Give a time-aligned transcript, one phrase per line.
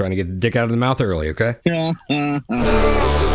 [0.00, 1.56] Trying to get the dick out of the mouth early, okay?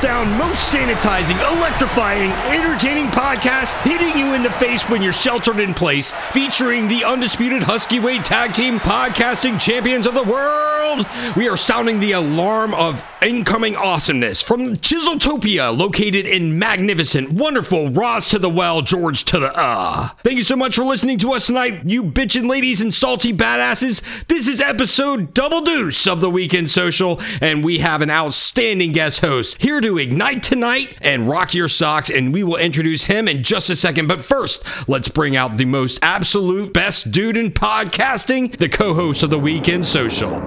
[0.00, 5.74] down most sanitizing, electrifying, entertaining podcast hitting you in the face when you're sheltered in
[5.74, 11.06] place, featuring the undisputed Husky Weight Tag Team Podcasting Champions of the World.
[11.36, 18.30] We are sounding the alarm of incoming awesomeness from Chiseltopia, located in magnificent, wonderful Ross
[18.30, 20.08] to the well, George to the uh.
[20.22, 24.02] Thank you so much for listening to us tonight, you bitchin' ladies and salty badasses.
[24.28, 29.20] This is episode double deuce of the Weekend Social, and we have an outstanding guest
[29.20, 33.42] host here to ignite tonight and rock your socks, and we will introduce him in
[33.42, 34.08] just a second.
[34.08, 39.30] But first, let's bring out the most absolute best dude in podcasting, the co-host of
[39.30, 40.42] the Weekend Social.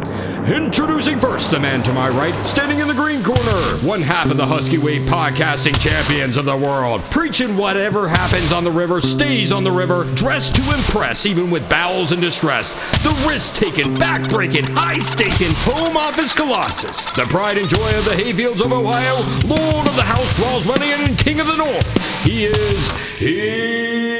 [0.45, 4.37] Introducing first, the man to my right, standing in the green corner, one half of
[4.37, 9.51] the Husky Weight podcasting champions of the world, preaching whatever happens on the river stays
[9.51, 12.73] on the river, dressed to impress, even with bowels in distress.
[13.03, 18.73] The risk-taking, back-breaking, high-staking, home office colossus, the pride and joy of the hayfields of
[18.73, 22.25] Ohio, lord of the house, Roswellian, and king of the north.
[22.25, 24.10] He is E-Money!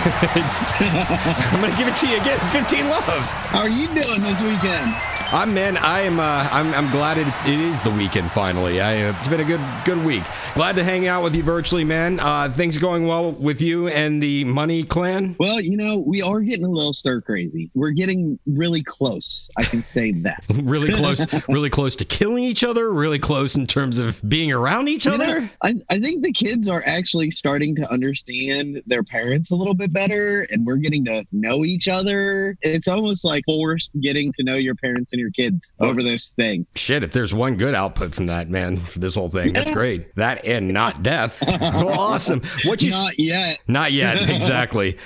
[0.00, 2.38] I'm gonna give it to you again.
[2.52, 3.02] 15 love.
[3.52, 4.96] How are you doing this weekend?
[5.32, 5.76] I'm man.
[5.76, 6.18] I am.
[6.18, 6.72] Uh, I'm.
[6.74, 8.80] I'm glad it, it is the weekend finally.
[8.80, 10.24] I, uh, it's been a good good week.
[10.54, 12.20] Glad to hang out with you virtually, man.
[12.20, 15.34] Uh, things going well with you and the Money Clan.
[15.38, 17.70] Well, you know, we are getting a little stir crazy.
[17.74, 19.48] We're getting really close.
[19.56, 20.42] I can say that.
[20.70, 21.24] Really close.
[21.48, 22.92] really close to killing each other.
[22.92, 25.40] Really close in terms of being around each You other.
[25.40, 29.74] know, I, I think the kids are actually starting to understand their parents a little
[29.74, 32.56] bit better and we're getting to know each other.
[32.60, 36.66] It's almost like forced getting to know your parents and your kids over this thing.
[36.76, 40.14] Shit, if there's one good output from that, man, for this whole thing, that's great.
[40.16, 41.38] That and not death.
[41.60, 42.42] well, awesome.
[42.64, 42.90] What you?
[42.90, 43.60] Not yet.
[43.66, 44.98] Not yet, exactly.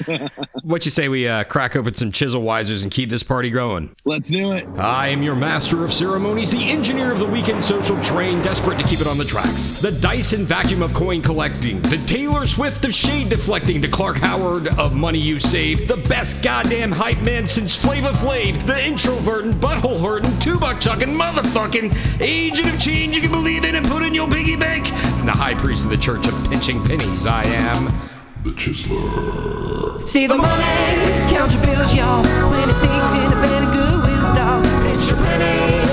[0.62, 3.95] what you say we uh, crack open some chisel wisers and keep this party going?
[4.05, 4.67] Let's do it.
[4.77, 8.84] I am your master of ceremonies, the engineer of the weekend social train, desperate to
[8.84, 9.78] keep it on the tracks.
[9.78, 14.69] The Dyson vacuum of coin collecting, the Taylor Swift of shade deflecting, the Clark Howard
[14.78, 19.55] of money you saved, the best goddamn hype man since Flava Flav, the introvert and
[19.55, 24.03] butthole hurting, two buck chucking, motherfucking agent of change you can believe in and put
[24.03, 24.87] in your piggy bank,
[25.27, 27.27] the high priest of the church of pinching pennies.
[27.27, 27.87] I am.
[28.43, 30.07] The Chisler.
[30.07, 30.62] See the money,
[31.33, 32.23] count your bills, y'all.
[32.51, 34.65] When it sticks in a bed of goodwill's dog.
[34.83, 35.84] Pinch your pennies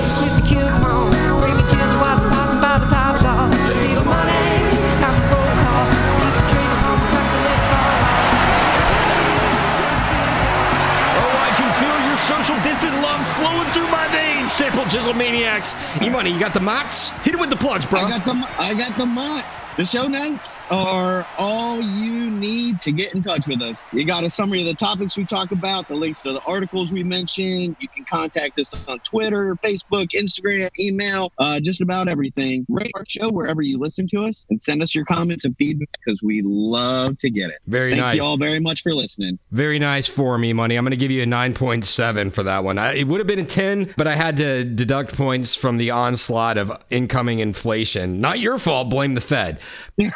[14.82, 15.74] veins, Chisel Maniacs.
[16.02, 17.10] E-Money, you got the mots?
[17.22, 18.00] Hit it with the plugs, bro.
[18.00, 19.70] I got the I got the mutts.
[19.70, 23.86] The show notes are all you need to get in touch with us.
[23.92, 26.92] You got a summary of the topics we talk about, the links to the articles
[26.92, 27.76] we mentioned.
[27.80, 32.66] You can contact us on Twitter, Facebook, Instagram, email, uh, just about everything.
[32.68, 35.88] Rate our show wherever you listen to us, and send us your comments and feedback
[36.04, 37.58] because we love to get it.
[37.66, 38.10] Very Thank nice.
[38.12, 39.38] Thank you all very much for listening.
[39.50, 40.76] Very nice for me, money.
[40.76, 42.78] I'm going to give you a 9.7 for that one.
[42.78, 45.90] I, it would have been a 10, but I had to deduct points from the
[45.90, 48.20] onslaught of incoming inflation.
[48.20, 48.90] Not your fault.
[48.90, 49.58] Blame the Fed.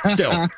[0.06, 0.48] Still,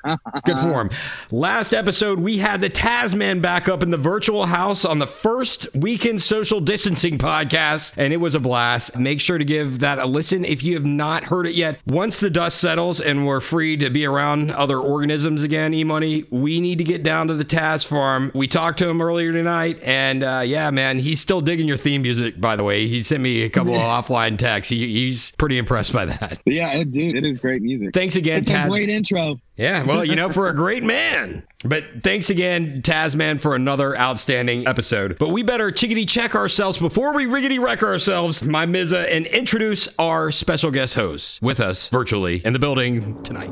[0.44, 0.90] good form.
[1.30, 5.66] Last episode, we had the Tasman back up in the virtual house on the first
[5.74, 8.96] weekend social distancing podcast, and it was a blast.
[8.98, 11.80] Make sure to give that a listen if you have not heard it yet.
[11.86, 16.24] Once the dust settles and we're free to be around other organisms again, E Money,
[16.30, 18.30] we need to get down to the Taz farm.
[18.34, 22.02] We talked to him earlier tonight, and uh, yeah, man, he's still digging your theme
[22.02, 22.86] music, by the way.
[22.86, 24.70] He sent me a couple of offline texts.
[24.70, 26.40] He, he's pretty impressed by that.
[26.46, 27.92] Yeah, dude, it is great music.
[27.92, 29.40] Thanks again, It's a great intro.
[29.56, 31.46] Yeah, well, you know, for a great man.
[31.64, 35.18] But thanks again, Tasman, for another outstanding episode.
[35.18, 39.88] But we better chickadee check ourselves before we riggedy wreck ourselves, my Mizza, and introduce
[39.98, 43.50] our special guest host with us virtually in the building tonight.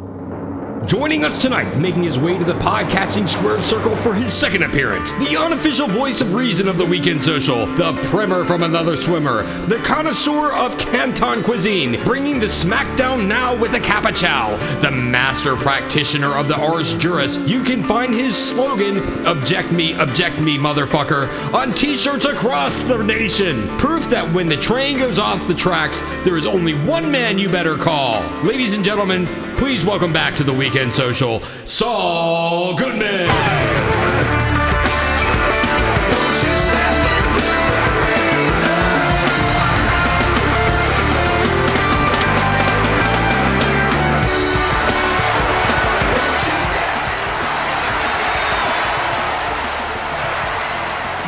[0.84, 5.10] Joining us tonight, making his way to the podcasting squared circle for his second appearance,
[5.14, 9.78] the unofficial voice of reason of the Weekend Social, the primer from another swimmer, the
[9.78, 16.46] connoisseur of Canton cuisine, bringing the smackdown now with a capachow, the master practitioner of
[16.46, 17.38] the Ars Juris.
[17.38, 23.02] You can find his slogan, Object Me, Object Me, motherfucker, on t shirts across the
[23.02, 23.66] nation.
[23.78, 27.48] Proof that when the train goes off the tracks, there is only one man you
[27.48, 28.22] better call.
[28.44, 29.26] Ladies and gentlemen,
[29.56, 33.28] please welcome back to the Weekend Social, Saul Goodman.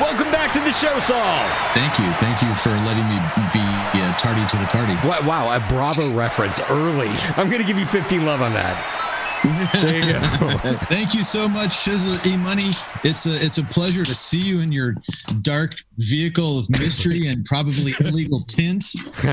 [0.01, 1.47] Welcome back to the show, Saul.
[1.75, 2.11] Thank you.
[2.15, 3.19] Thank you for letting me
[3.53, 3.61] be
[4.01, 4.95] uh, tardy to the tardy.
[5.07, 7.11] Wow, wow, a Bravo reference early.
[7.37, 9.08] I'm going to give you 15 love on that.
[9.45, 10.19] There you go.
[10.89, 12.71] Thank you so much, Chisel E Money.
[13.05, 14.95] It's a it's a pleasure to see you in your
[15.43, 18.85] dark vehicle of mystery and probably illegal tint.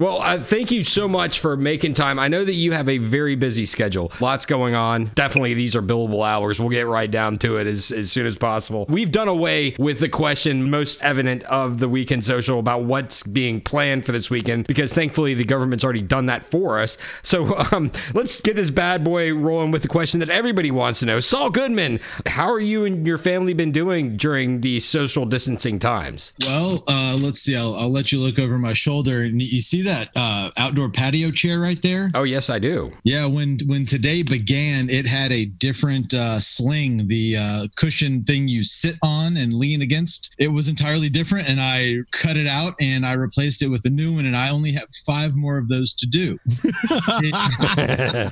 [0.00, 2.18] well, uh, thank you so much for making time.
[2.18, 5.10] I know that you have a very busy schedule, lots going on.
[5.14, 6.58] Definitely, these are billable hours.
[6.58, 8.86] We'll get right down to it as, as soon as possible.
[8.88, 13.60] We've done away with the question most evident of the weekend social about what's being
[13.60, 16.96] planned for this weekend because thankfully the government's already done that for us.
[17.22, 21.06] So um, let's get this bad boy rolling with the question that everybody wants to
[21.06, 21.20] know.
[21.20, 26.32] Saul Goodman, how are you and your family been doing during these social distancing times?
[26.46, 27.56] Well, uh, let's see.
[27.56, 31.30] I'll, I'll let you look over my shoulder, and you see that uh, outdoor patio
[31.30, 32.08] chair right there.
[32.14, 32.92] Oh yes, I do.
[33.04, 37.08] Yeah, when when today began, it had a different uh, sling.
[37.08, 41.60] The uh, cushion thing you sit on and lean against, it was entirely different, and
[41.60, 44.72] I cut it out and I replaced it with a new one, and I only
[44.72, 46.38] have five more of those to do.
[46.46, 47.59] it,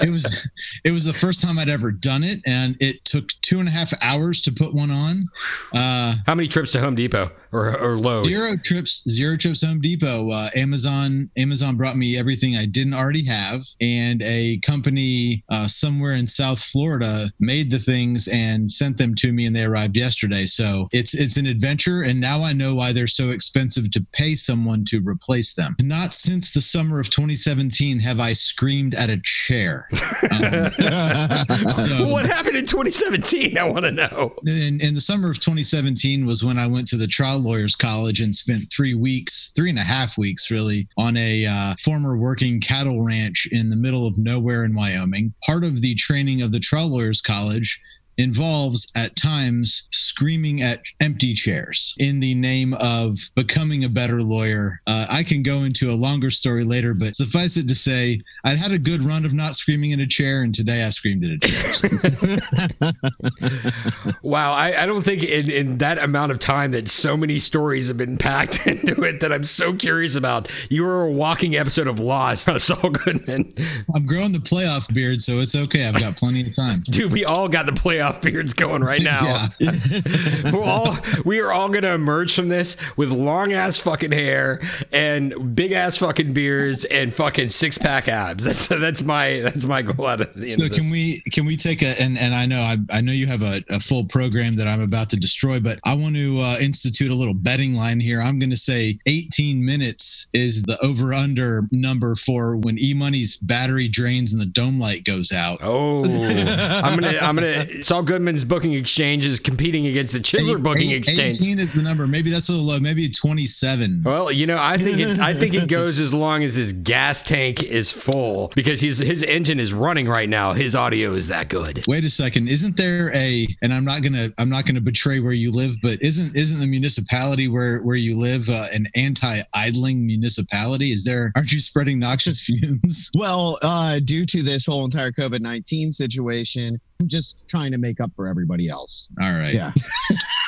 [0.00, 0.46] it was
[0.84, 3.70] it was the first time I'd ever done it, and it took two and a
[3.70, 5.28] half hours to put one on.
[5.74, 8.26] Uh, How many trips to Home Depot or, or Lowe's?
[8.26, 10.30] Zero trips, zero trips Home Depot.
[10.30, 16.12] Uh, Amazon, Amazon brought me everything I didn't already have, and a company uh, somewhere
[16.12, 20.44] in South Florida made the things and sent them to me, and they arrived yesterday.
[20.44, 24.34] So it's it's an adventure, and now I know why they're so expensive to pay
[24.34, 25.74] someone to replace them.
[25.80, 29.88] Not since the summer of 2017 have I screamed at a chair.
[30.30, 33.58] Um, so- what happened in 2017?
[33.58, 34.34] I want to know.
[34.46, 38.20] in, in the summer of 2017 was when I went to the trial lawyers college
[38.20, 42.60] and spent three weeks, three and a half weeks really, on a uh, former working
[42.60, 45.32] cattle ranch in the middle of nowhere in Wyoming.
[45.44, 47.80] Part of the training of the trial lawyers college
[48.18, 54.80] involves at times screaming at empty chairs in the name of becoming a better lawyer.
[54.86, 58.58] Uh, I can go into a longer story later, but suffice it to say, I'd
[58.58, 61.32] had a good run of not screaming in a chair, and today I screamed in
[61.32, 62.92] a chair.
[64.22, 67.88] Wow, I, I don't think in, in that amount of time that so many stories
[67.88, 70.50] have been packed into it that I'm so curious about.
[70.70, 73.52] You are a walking episode of Lost, Saul Goodman.
[73.94, 75.86] I'm growing the playoff beard, so it's okay.
[75.86, 76.82] I've got plenty of time.
[76.86, 79.48] Dude, we all got the playoff beards going right now.
[80.52, 84.60] We're all we are all gonna emerge from this with long ass fucking hair
[84.92, 88.44] and big ass fucking beards and fucking six pack abs.
[88.52, 91.46] That's that's my that's my goal out of the end So of can we can
[91.46, 94.04] we take a and and I know I, I know you have a, a full
[94.04, 97.74] program that I'm about to destroy, but I want to uh, institute a little betting
[97.74, 98.20] line here.
[98.20, 103.36] I'm going to say 18 minutes is the over under number for when E Money's
[103.38, 105.58] battery drains and the dome light goes out.
[105.62, 107.66] Oh, I'm gonna, I'm gonna.
[107.92, 111.38] Saul Goodman's booking exchange is competing against the Chisler Eight- booking eight- exchange.
[111.42, 112.06] 18 is the number.
[112.06, 112.80] Maybe that's a little low.
[112.80, 114.00] Maybe 27.
[114.02, 117.20] Well, you know, I think it, I think it goes as long as his gas
[117.22, 120.54] tank is full because his his engine is running right now.
[120.54, 121.84] His audio is that good.
[121.86, 122.48] Wait a second.
[122.48, 126.00] Isn't there a and I'm not gonna I'm not gonna betray where you live, but
[126.00, 130.92] isn't isn't the municipality where where you live uh, an anti-idling municipality?
[130.92, 133.10] Is there aren't you spreading noxious fumes?
[133.14, 138.00] Well, uh, due to this whole entire COVID 19 situation, I'm just trying to make
[138.00, 139.10] up for everybody else.
[139.20, 139.52] All right.
[139.54, 139.72] Yeah.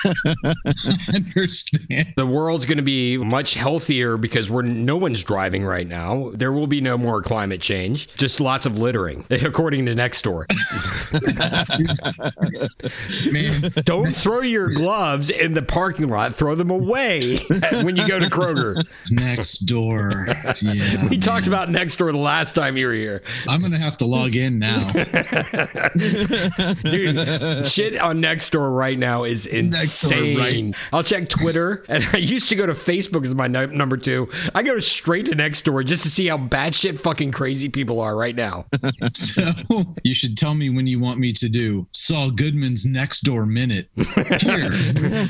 [0.04, 0.12] I
[1.14, 2.14] understand.
[2.16, 6.30] The world's going to be much healthier because we're no one's driving right now.
[6.34, 10.44] There will be no more climate change, just lots of littering, according to Nextdoor.
[13.32, 16.34] Man, Don't throw your gloves in the parking lot.
[16.34, 17.38] Throw them away
[17.82, 18.76] when you go to Kroger.
[19.10, 20.26] next door.
[20.60, 21.08] Yeah.
[21.08, 23.22] We talked about Nextdoor the last time you were here.
[23.48, 24.86] I'm gonna have to log in now.
[26.84, 27.16] Dude,
[27.64, 30.38] shit on Nextdoor right now is insane.
[30.38, 30.74] right.
[30.92, 34.28] I'll check Twitter, and I used to go to Facebook as my no- number two.
[34.54, 38.34] I go straight to Nextdoor just to see how batshit fucking crazy people are right
[38.36, 38.66] now.
[39.10, 39.42] So
[40.02, 44.70] you should tell me when you want me to do Saul Goodman's Nextdoor minute here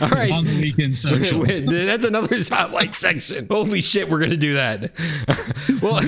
[0.03, 0.33] All right.
[0.33, 1.45] on the weekend social.
[1.45, 3.47] That's another spotlight section.
[3.51, 4.91] Holy shit, we're gonna do that.
[5.83, 6.03] well,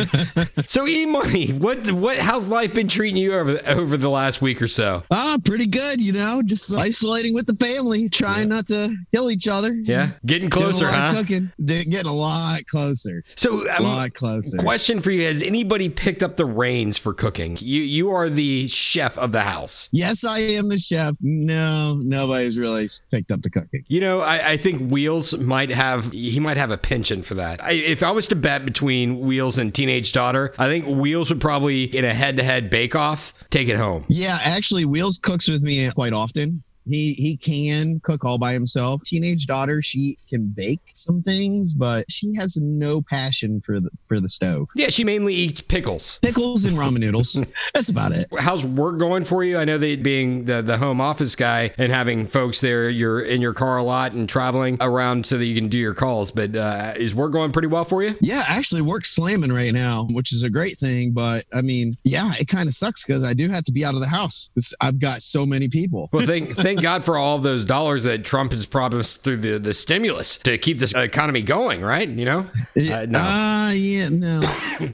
[0.66, 4.60] so E Money, what what how's life been treating you over over the last week
[4.62, 5.02] or so?
[5.10, 9.48] Ah, pretty good, you know, just isolating with the family, trying not to kill each
[9.48, 9.74] other.
[9.74, 11.14] Yeah, getting closer, huh?
[11.14, 11.50] cooking.
[11.58, 13.22] They're getting a lot closer.
[13.36, 14.58] So A um, lot closer.
[14.58, 17.58] Question for you: Has anybody picked up the reins for cooking?
[17.60, 19.88] You you are the chef of the house.
[19.92, 21.14] Yes, I am the chef.
[21.20, 23.84] No, nobody's really picked up the cooking.
[23.88, 27.62] You know, I, I think Wheels might have he might have a penchant for that.
[27.62, 31.40] I, if I was to bet between Wheels and teenage daughter, I think Wheels would
[31.40, 34.04] probably in a head to head bake off take it home.
[34.08, 36.62] Yeah, actually, Wheels cooks with me quite often.
[36.88, 39.02] He he can cook all by himself.
[39.04, 44.20] Teenage daughter, she can bake some things, but she has no passion for the for
[44.20, 44.68] the stove.
[44.74, 46.18] Yeah, she mainly eats pickles.
[46.22, 47.40] Pickles and ramen noodles.
[47.74, 48.26] That's about it.
[48.38, 49.58] How's work going for you?
[49.58, 53.40] I know that being the, the home office guy and having folks there, you're in
[53.40, 56.30] your car a lot and traveling around so that you can do your calls.
[56.30, 58.14] But uh, is work going pretty well for you?
[58.20, 61.12] Yeah, actually, work's slamming right now, which is a great thing.
[61.12, 63.94] But I mean, yeah, it kind of sucks because I do have to be out
[63.94, 64.50] of the house.
[64.80, 66.08] I've got so many people.
[66.12, 69.58] Well, thank thank God for all of those dollars that Trump has promised through the,
[69.58, 72.08] the stimulus to keep this economy going, right?
[72.08, 73.18] You know, Uh, no.
[73.22, 74.40] Ah, yeah, no.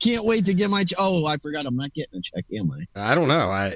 [0.02, 0.84] Can't wait to get my.
[0.84, 1.66] Ch- oh, I forgot.
[1.66, 3.10] I'm not getting a check, am I?
[3.12, 3.50] I don't know.
[3.50, 3.74] I,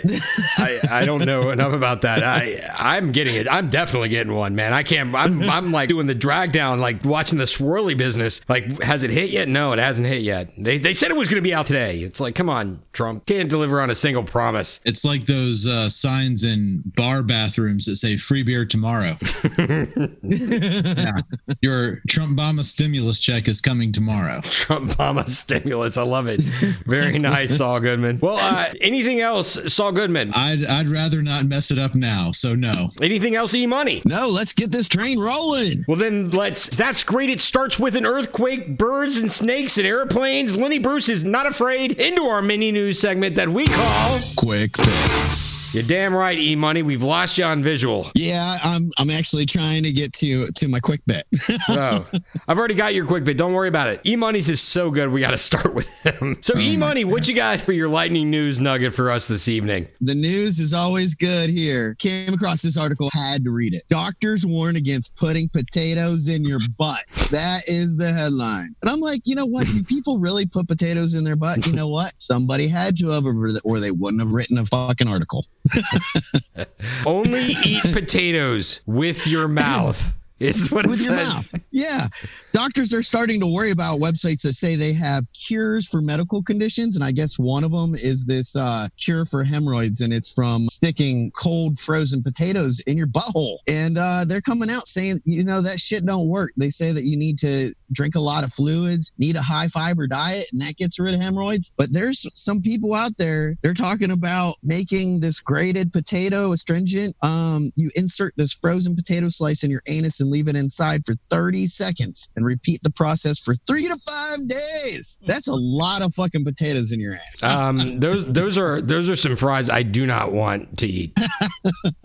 [0.58, 2.22] I I don't know enough about that.
[2.22, 3.46] I I'm getting it.
[3.50, 4.72] I'm definitely getting one, man.
[4.72, 5.14] I can't.
[5.14, 8.40] I'm I'm like doing the drag down, like watching the swirly business.
[8.48, 9.48] Like, has it hit yet?
[9.48, 10.50] No, it hasn't hit yet.
[10.58, 11.98] They they said it was going to be out today.
[12.00, 14.80] It's like, come on, Trump, can't deliver on a single promise.
[14.84, 19.12] It's like those uh, signs in bar bathrooms that say free beer tomorrow.
[19.58, 21.18] yeah.
[21.60, 24.40] Your Trump Obama stimulus check is coming tomorrow.
[24.42, 25.96] Trump Obama stimulus.
[25.96, 26.42] I love it.
[26.86, 28.18] Very nice, Saul Goodman.
[28.20, 30.30] Well, uh, anything else, Saul Goodman?
[30.34, 32.30] I'd I'd rather not mess it up now.
[32.30, 32.90] So no.
[33.00, 34.02] Anything else, E Money?
[34.04, 35.84] No, let's get this train rolling.
[35.88, 36.76] Well, then let's.
[36.76, 37.30] That's great.
[37.30, 40.56] It starts with an earthquake, birds and snakes and airplanes.
[40.56, 41.92] Lenny Bruce is not afraid.
[41.92, 44.18] Into our mini news segment that we call.
[44.36, 45.45] Quick picks.
[45.72, 46.82] You're damn right, E Money.
[46.82, 48.10] We've lost you on visual.
[48.14, 48.88] Yeah, I'm.
[48.98, 51.26] I'm actually trying to get to to my quick bet.
[51.68, 52.08] Oh,
[52.48, 53.36] I've already got your quick bit.
[53.36, 54.00] Don't worry about it.
[54.06, 55.10] E Money's is so good.
[55.10, 56.38] We got to start with him.
[56.42, 59.48] So, oh E Money, what you got for your lightning news nugget for us this
[59.48, 59.88] evening?
[60.00, 61.94] the news is always good here.
[61.98, 63.82] Came across this article, had to read it.
[63.88, 67.04] Doctors warn against putting potatoes in your butt.
[67.30, 68.74] That is the headline.
[68.82, 69.66] And I'm like, you know what?
[69.66, 71.66] Do people really put potatoes in their butt?
[71.66, 72.14] You know what?
[72.18, 75.44] Somebody had to have, or they wouldn't have written a fucking article.
[77.06, 80.12] Only eat potatoes with your mouth.
[80.38, 81.28] Is what it with your says.
[81.28, 81.54] mouth.
[81.70, 82.08] Yeah.
[82.52, 86.94] Doctors are starting to worry about websites that say they have cures for medical conditions.
[86.94, 90.68] And I guess one of them is this uh, cure for hemorrhoids, and it's from
[90.68, 93.60] sticking cold frozen potatoes in your butthole.
[93.66, 96.52] And uh, they're coming out saying, you know, that shit don't work.
[96.58, 100.06] They say that you need to drink a lot of fluids, need a high fiber
[100.06, 101.72] diet, and that gets rid of hemorrhoids.
[101.76, 107.14] But there's some people out there, they're talking about making this grated potato astringent.
[107.22, 111.14] Um, you insert this frozen potato slice in your anus and leave it inside for
[111.30, 115.18] 30 seconds and repeat the process for three to five days.
[115.26, 117.42] That's a lot of fucking potatoes in your ass.
[117.44, 121.16] Um, those those are those are some fries I do not want to eat.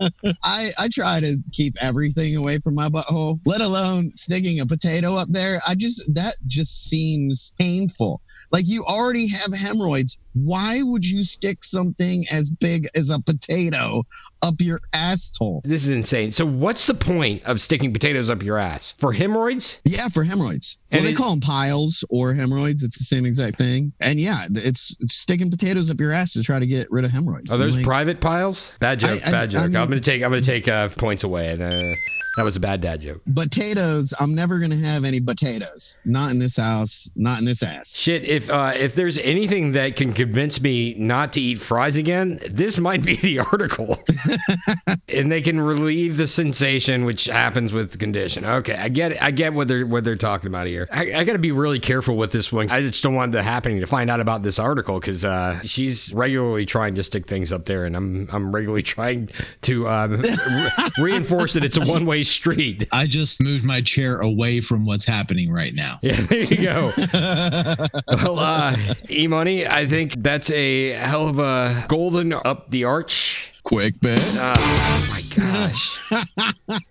[0.42, 5.14] I, I try to keep everything away from my butthole, let alone sticking a potato
[5.14, 5.60] up there.
[5.66, 8.20] I just, that just seems painful.
[8.50, 10.18] Like you already have hemorrhoids.
[10.34, 14.04] Why would you stick something as big as a potato
[14.42, 15.62] up your asshole?
[15.64, 16.30] This is insane.
[16.30, 19.80] So, what's the point of sticking potatoes up your ass for hemorrhoids?
[19.84, 20.78] Yeah, for hemorrhoids.
[20.92, 22.82] Well, they call them piles or hemorrhoids.
[22.82, 23.92] It's the same exact thing.
[24.00, 27.10] And yeah, it's, it's sticking potatoes up your ass to try to get rid of
[27.10, 27.52] hemorrhoids.
[27.52, 28.72] Are those Like, private piles?
[28.80, 29.20] Bad joke.
[29.24, 29.62] I- I- bad joke.
[29.62, 30.22] I mean- am gonna take.
[30.22, 31.50] I'm gonna take uh, points away.
[31.52, 31.94] And, uh,
[32.36, 33.20] that was a bad dad joke.
[33.34, 34.14] potatoes.
[34.18, 35.98] I'm never gonna have any potatoes.
[36.06, 37.12] Not in this house.
[37.14, 37.94] Not in this ass.
[37.98, 42.40] Shit, if uh, if there's anything that can convince me not to eat fries again,
[42.50, 44.02] this might be the article.
[45.08, 48.46] and they can relieve the sensation which happens with the condition.
[48.46, 49.22] Okay, I get it.
[49.22, 50.81] I get what they're what they're talking about here.
[50.90, 52.70] I, I got to be really careful with this one.
[52.70, 56.12] I just don't want the happening to find out about this article because uh, she's
[56.12, 59.28] regularly trying to stick things up there, and I'm I'm regularly trying
[59.62, 62.88] to um, re- reinforce that it's a one way street.
[62.92, 65.98] I just moved my chair away from what's happening right now.
[66.02, 66.90] Yeah, there you go.
[68.08, 68.76] well, uh,
[69.10, 73.51] E Money, I think that's a hell of a golden up the arch.
[73.64, 74.20] Quick bet.
[74.38, 75.98] Oh my gosh.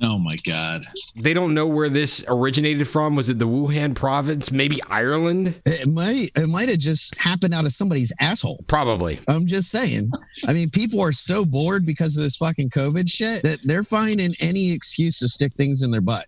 [0.00, 0.84] Oh my god.
[1.16, 3.16] they don't know where this originated from.
[3.16, 4.52] Was it the Wuhan province?
[4.52, 5.60] Maybe Ireland?
[5.66, 6.28] It might.
[6.36, 8.64] It might have just happened out of somebody's asshole.
[8.68, 9.18] Probably.
[9.28, 10.12] I'm just saying.
[10.46, 14.34] I mean, people are so bored because of this fucking COVID shit that they're finding
[14.40, 16.26] any excuse to stick things in their butt.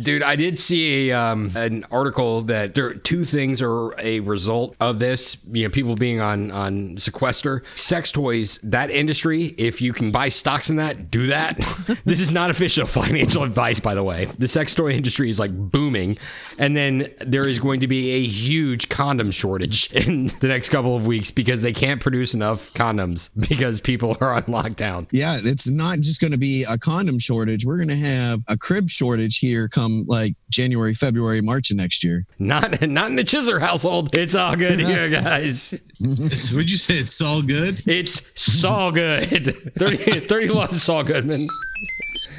[0.00, 4.76] Dude, I did see a, um, an article that there two things are a result
[4.80, 5.36] of this.
[5.52, 8.58] You know, people being on on sequester, sex toys.
[8.62, 11.58] That industry, if you can buy stocks in that, do that.
[12.04, 14.26] this is not official financial advice, by the way.
[14.38, 16.18] The sex toy industry is like booming,
[16.58, 20.96] and then there is going to be a huge condom shortage in the next couple
[20.96, 25.06] of weeks because they can't produce enough condoms because people are on lockdown.
[25.10, 27.64] Yeah, it's not just going to be a condom shortage.
[27.64, 32.02] We're going to have a crib shortage here come like January, February, March of next
[32.04, 32.26] year.
[32.38, 34.14] Not not in the Chisler household.
[34.14, 35.74] It's all good here, guys.
[36.00, 37.82] It's, would you say it's all good?
[37.86, 39.72] It's Saul Good.
[39.78, 41.46] 30, 30 loves good, Goodman.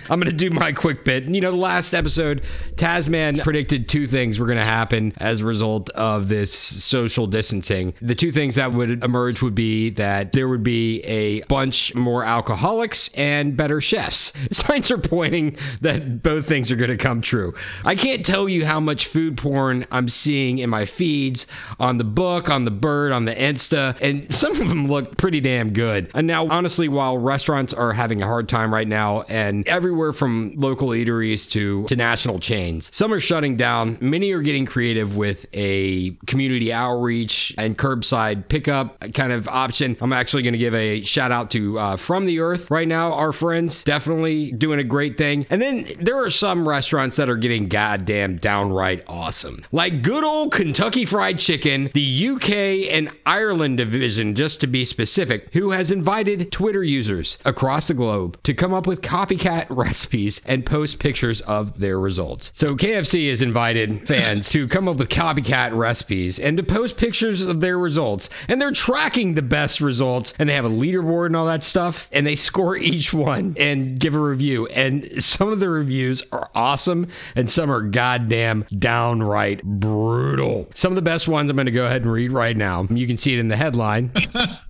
[0.09, 1.25] I'm going to do my quick bit.
[1.25, 2.43] You know, the last episode,
[2.75, 7.93] Tasman predicted two things were going to happen as a result of this social distancing.
[8.01, 12.23] The two things that would emerge would be that there would be a bunch more
[12.23, 14.33] alcoholics and better chefs.
[14.51, 17.53] Signs are pointing that both things are going to come true.
[17.85, 21.47] I can't tell you how much food porn I'm seeing in my feeds
[21.79, 25.39] on the book, on the bird, on the Insta, and some of them look pretty
[25.39, 26.09] damn good.
[26.13, 30.53] And now, honestly, while restaurants are having a hard time right now, and everywhere from
[30.55, 33.97] local eateries to, to national chains, some are shutting down.
[33.99, 39.97] Many are getting creative with a community outreach and curbside pickup kind of option.
[39.99, 43.11] I'm actually going to give a shout out to uh, From the Earth right now,
[43.13, 45.47] our friends, definitely doing a great thing.
[45.49, 49.65] And then there are some restaurants that are getting goddamn downright awesome.
[49.71, 52.51] Like good old Kentucky Fried Chicken, the UK
[52.93, 58.37] and Ireland division, just to be specific, who has invited Twitter users across the globe
[58.43, 62.51] to come up with copycat recipes and post pictures of their results.
[62.53, 67.41] So KFC has invited fans to come up with copycat recipes and to post pictures
[67.41, 68.29] of their results.
[68.49, 72.09] And they're tracking the best results and they have a leaderboard and all that stuff.
[72.11, 74.67] And they score each one and give a review.
[74.67, 80.67] And some of the reviews are awesome and some are goddamn downright brutal.
[80.75, 82.83] Some of the best ones I'm going to go ahead and read right now.
[82.89, 84.11] You can see it in the headline.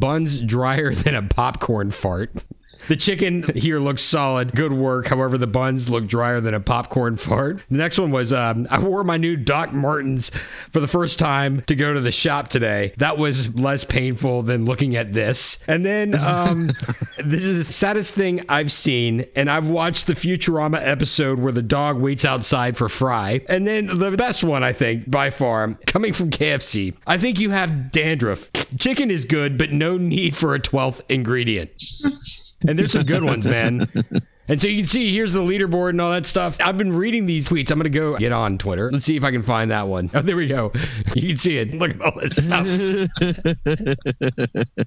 [0.00, 2.44] Buns drier than a popcorn fart.
[2.88, 4.54] The chicken here looks solid.
[4.54, 5.06] Good work.
[5.06, 7.62] However, the buns look drier than a popcorn fart.
[7.70, 10.30] The next one was um, I wore my new Doc Martens
[10.72, 12.92] for the first time to go to the shop today.
[12.98, 15.58] That was less painful than looking at this.
[15.68, 16.66] And then um,
[17.24, 19.26] this is the saddest thing I've seen.
[19.36, 23.40] And I've watched the Futurama episode where the dog waits outside for Fry.
[23.48, 26.94] And then the best one, I think, by far, coming from KFC.
[27.06, 28.50] I think you have dandruff.
[28.78, 31.70] Chicken is good, but no need for a 12th ingredient.
[32.66, 33.80] And there's some good ones, man.
[34.50, 36.56] And so you can see here's the leaderboard and all that stuff.
[36.58, 37.70] I've been reading these tweets.
[37.70, 38.90] I'm going to go get on Twitter.
[38.90, 40.10] Let's see if I can find that one.
[40.20, 40.72] Oh, there we go.
[41.14, 41.72] You can see it.
[41.72, 42.66] Look at all this stuff.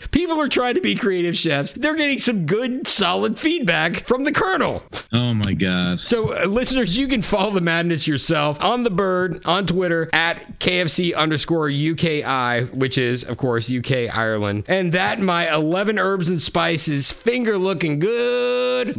[0.12, 1.74] People are trying to be creative chefs.
[1.74, 4.84] They're getting some good, solid feedback from the Colonel.
[5.12, 6.02] Oh my god.
[6.02, 10.60] So, uh, listeners, you can follow the madness yourself on the bird on Twitter at
[10.60, 14.66] KFC underscore UKI, which is, of course, UK Ireland.
[14.68, 18.96] And that, my 11 herbs and spices, finger looking good,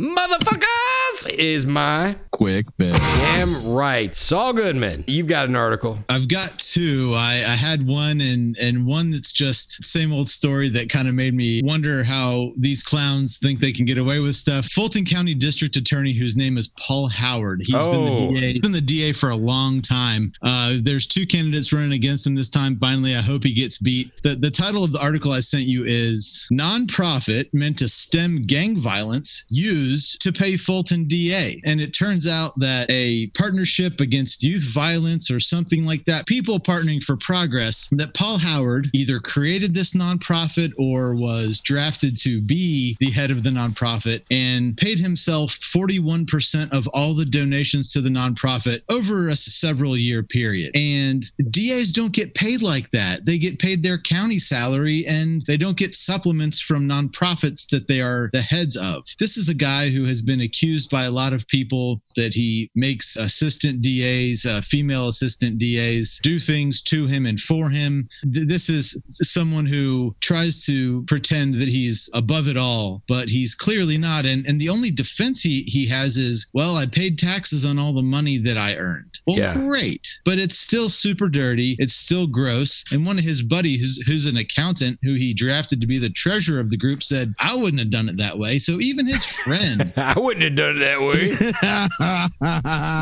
[1.39, 2.97] is my Quick bit.
[2.97, 4.15] Damn right.
[4.17, 5.97] Saul Goodman, you've got an article.
[6.09, 7.13] I've got two.
[7.15, 11.15] I, I had one and and one that's just same old story that kind of
[11.15, 14.67] made me wonder how these clowns think they can get away with stuff.
[14.67, 17.61] Fulton County District Attorney, whose name is Paul Howard.
[17.65, 18.27] He's been Oh.
[18.33, 18.53] the DA.
[18.53, 20.33] He's been the DA for a long time.
[20.43, 22.77] Uh, there's two candidates running against him this time.
[22.81, 24.11] Finally, I hope he gets beat.
[24.25, 28.77] The the title of the article I sent you is nonprofit meant to stem gang
[28.77, 31.61] violence used to pay Fulton DA.
[31.65, 36.59] And it turns out that a partnership against youth violence or something like that, people
[36.59, 42.97] partnering for progress, that Paul Howard either created this nonprofit or was drafted to be
[43.01, 48.09] the head of the nonprofit and paid himself 41% of all the donations to the
[48.09, 50.71] nonprofit over a several year period.
[50.75, 53.27] And DAs don't get paid like that.
[53.27, 58.01] They get paid their county salary and they don't get supplements from nonprofits that they
[58.01, 59.05] are the heads of.
[59.19, 62.71] This is a guy who has been accused by a lot of people that he
[62.75, 68.09] makes assistant DAs, uh, female assistant DAs, do things to him and for him.
[68.33, 73.55] Th- This is someone who tries to pretend that he's above it all, but he's
[73.55, 74.25] clearly not.
[74.27, 77.93] And and the only defense he he has is, well, I paid taxes on all
[77.93, 79.19] the money that I earned.
[79.27, 79.55] Well, Yeah.
[79.55, 81.77] great, but it's still super dirty.
[81.79, 82.85] It's still gross.
[82.91, 86.11] And one of his buddies, who's, who's an accountant, who he drafted to be the
[86.11, 89.25] treasurer of the group, said, "I wouldn't have done it that way." So even his
[89.25, 91.33] friend, I wouldn't have done it that way.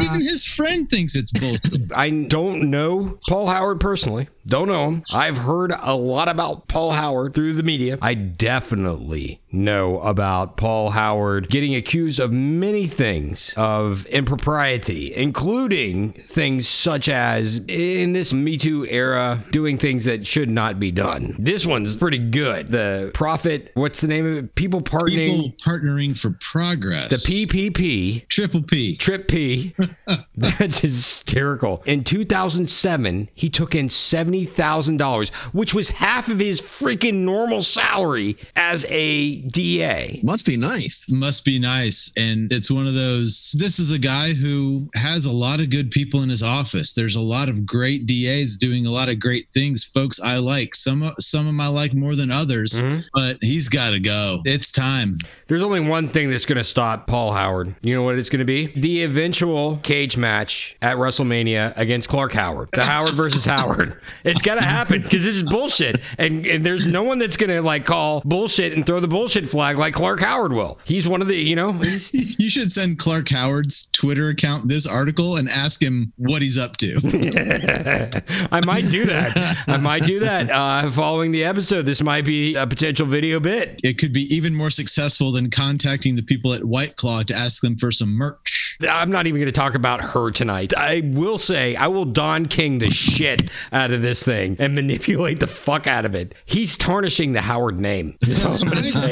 [0.04, 1.92] even his friend thinks it's bullshit.
[1.94, 4.28] I don't know Paul Howard personally.
[4.46, 5.02] Don't know him.
[5.12, 7.98] I've heard a lot about Paul Howard through the media.
[8.00, 16.68] I definitely know about Paul Howard getting accused of many things of impropriety, including things
[16.68, 21.36] such as in this Me Too era, doing things that should not be done.
[21.38, 22.70] This one's pretty good.
[22.72, 24.54] The Profit, what's the name of it?
[24.54, 27.10] People pardoning People partnering for progress.
[27.10, 28.28] the PPP.
[28.28, 28.96] Triple P.
[28.96, 29.74] Trip P.
[30.36, 31.82] That's hysterical.
[31.86, 38.84] In 2007, he took in $70,000, which was half of his freaking normal salary as
[38.88, 40.20] a DA.
[40.22, 41.08] Must be nice.
[41.10, 45.32] must be nice and it's one of those this is a guy who has a
[45.32, 48.90] lot of good people in his office there's a lot of great das doing a
[48.90, 52.14] lot of great things folks i like some of some of them i like more
[52.14, 53.04] than others Mhm.
[53.14, 57.06] but he's got to go it's time There's only one thing that's going to stop
[57.06, 57.74] Paul Howard.
[57.82, 58.68] You know what it's going to be?
[58.80, 62.70] The eventual cage match at WrestleMania against Clark Howard.
[62.72, 64.00] The Howard versus Howard.
[64.24, 65.96] It's got to happen because this is bullshit.
[66.16, 69.31] And, and there's no one that's going to like call bullshit and throw the bullshit
[69.40, 70.78] flag like Clark Howard will.
[70.84, 71.72] He's one of the, you know,
[72.12, 76.76] you should send clark howard's twitter account this article and ask him what he's up
[76.78, 76.96] to
[78.52, 79.64] I might do that.
[79.66, 80.50] I might do that.
[80.50, 83.80] Uh, following the episode, this might be a potential video bit.
[83.82, 87.62] it could be even more successful than contacting the people at white claw to ask
[87.62, 90.72] them for some merch I'm not even going to talk about her tonight.
[90.76, 95.40] I will say I will Don King the shit out of this thing and manipulate
[95.40, 96.34] the fuck out of it.
[96.46, 98.18] He's tarnishing the Howard name.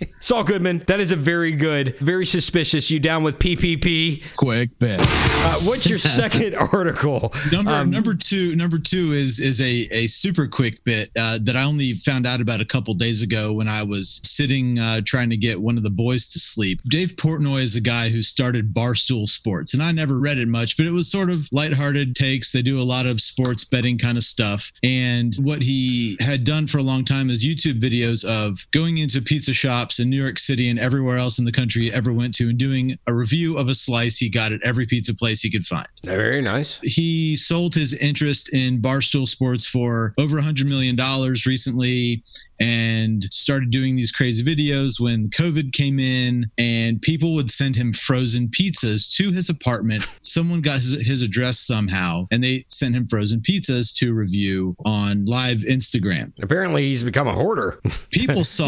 [0.00, 0.14] I'm going to say.
[0.20, 2.90] Saul Goodman, that is a very good, very suspicious.
[2.90, 4.22] You down with PPP?
[4.36, 5.00] Quick bit.
[5.02, 7.32] Uh, what's your second article?
[7.50, 11.56] Number Um, number two number two is is a a super quick bit uh, that
[11.56, 15.30] I only found out about a couple days ago when I was sitting uh, trying
[15.30, 16.80] to get one of the boys to sleep.
[16.88, 20.76] Dave Portnoy is a guy who started Barstool Sports, and I never read it much,
[20.76, 22.52] but it was sort of lighthearted takes.
[22.52, 26.66] They do a lot of sports betting kind of stuff, and what he had done
[26.66, 30.22] for a long time is YouTube videos of going into a pizza shops in New
[30.22, 33.14] York City and everywhere else in the country he ever went to, and doing a
[33.14, 36.78] review of a slice he got at every pizza place he could find Very nice.
[36.82, 42.22] he sold his interest in Barstool Sports for over a hundred million dollars recently
[42.60, 47.92] and started doing these crazy videos when COVID came in and people would send him
[47.92, 50.06] frozen pizzas to his apartment.
[50.22, 55.24] Someone got his, his address somehow and they sent him frozen pizzas to review on
[55.24, 56.32] live Instagram.
[56.42, 57.80] Apparently, he's become a hoarder.
[58.10, 58.66] People saw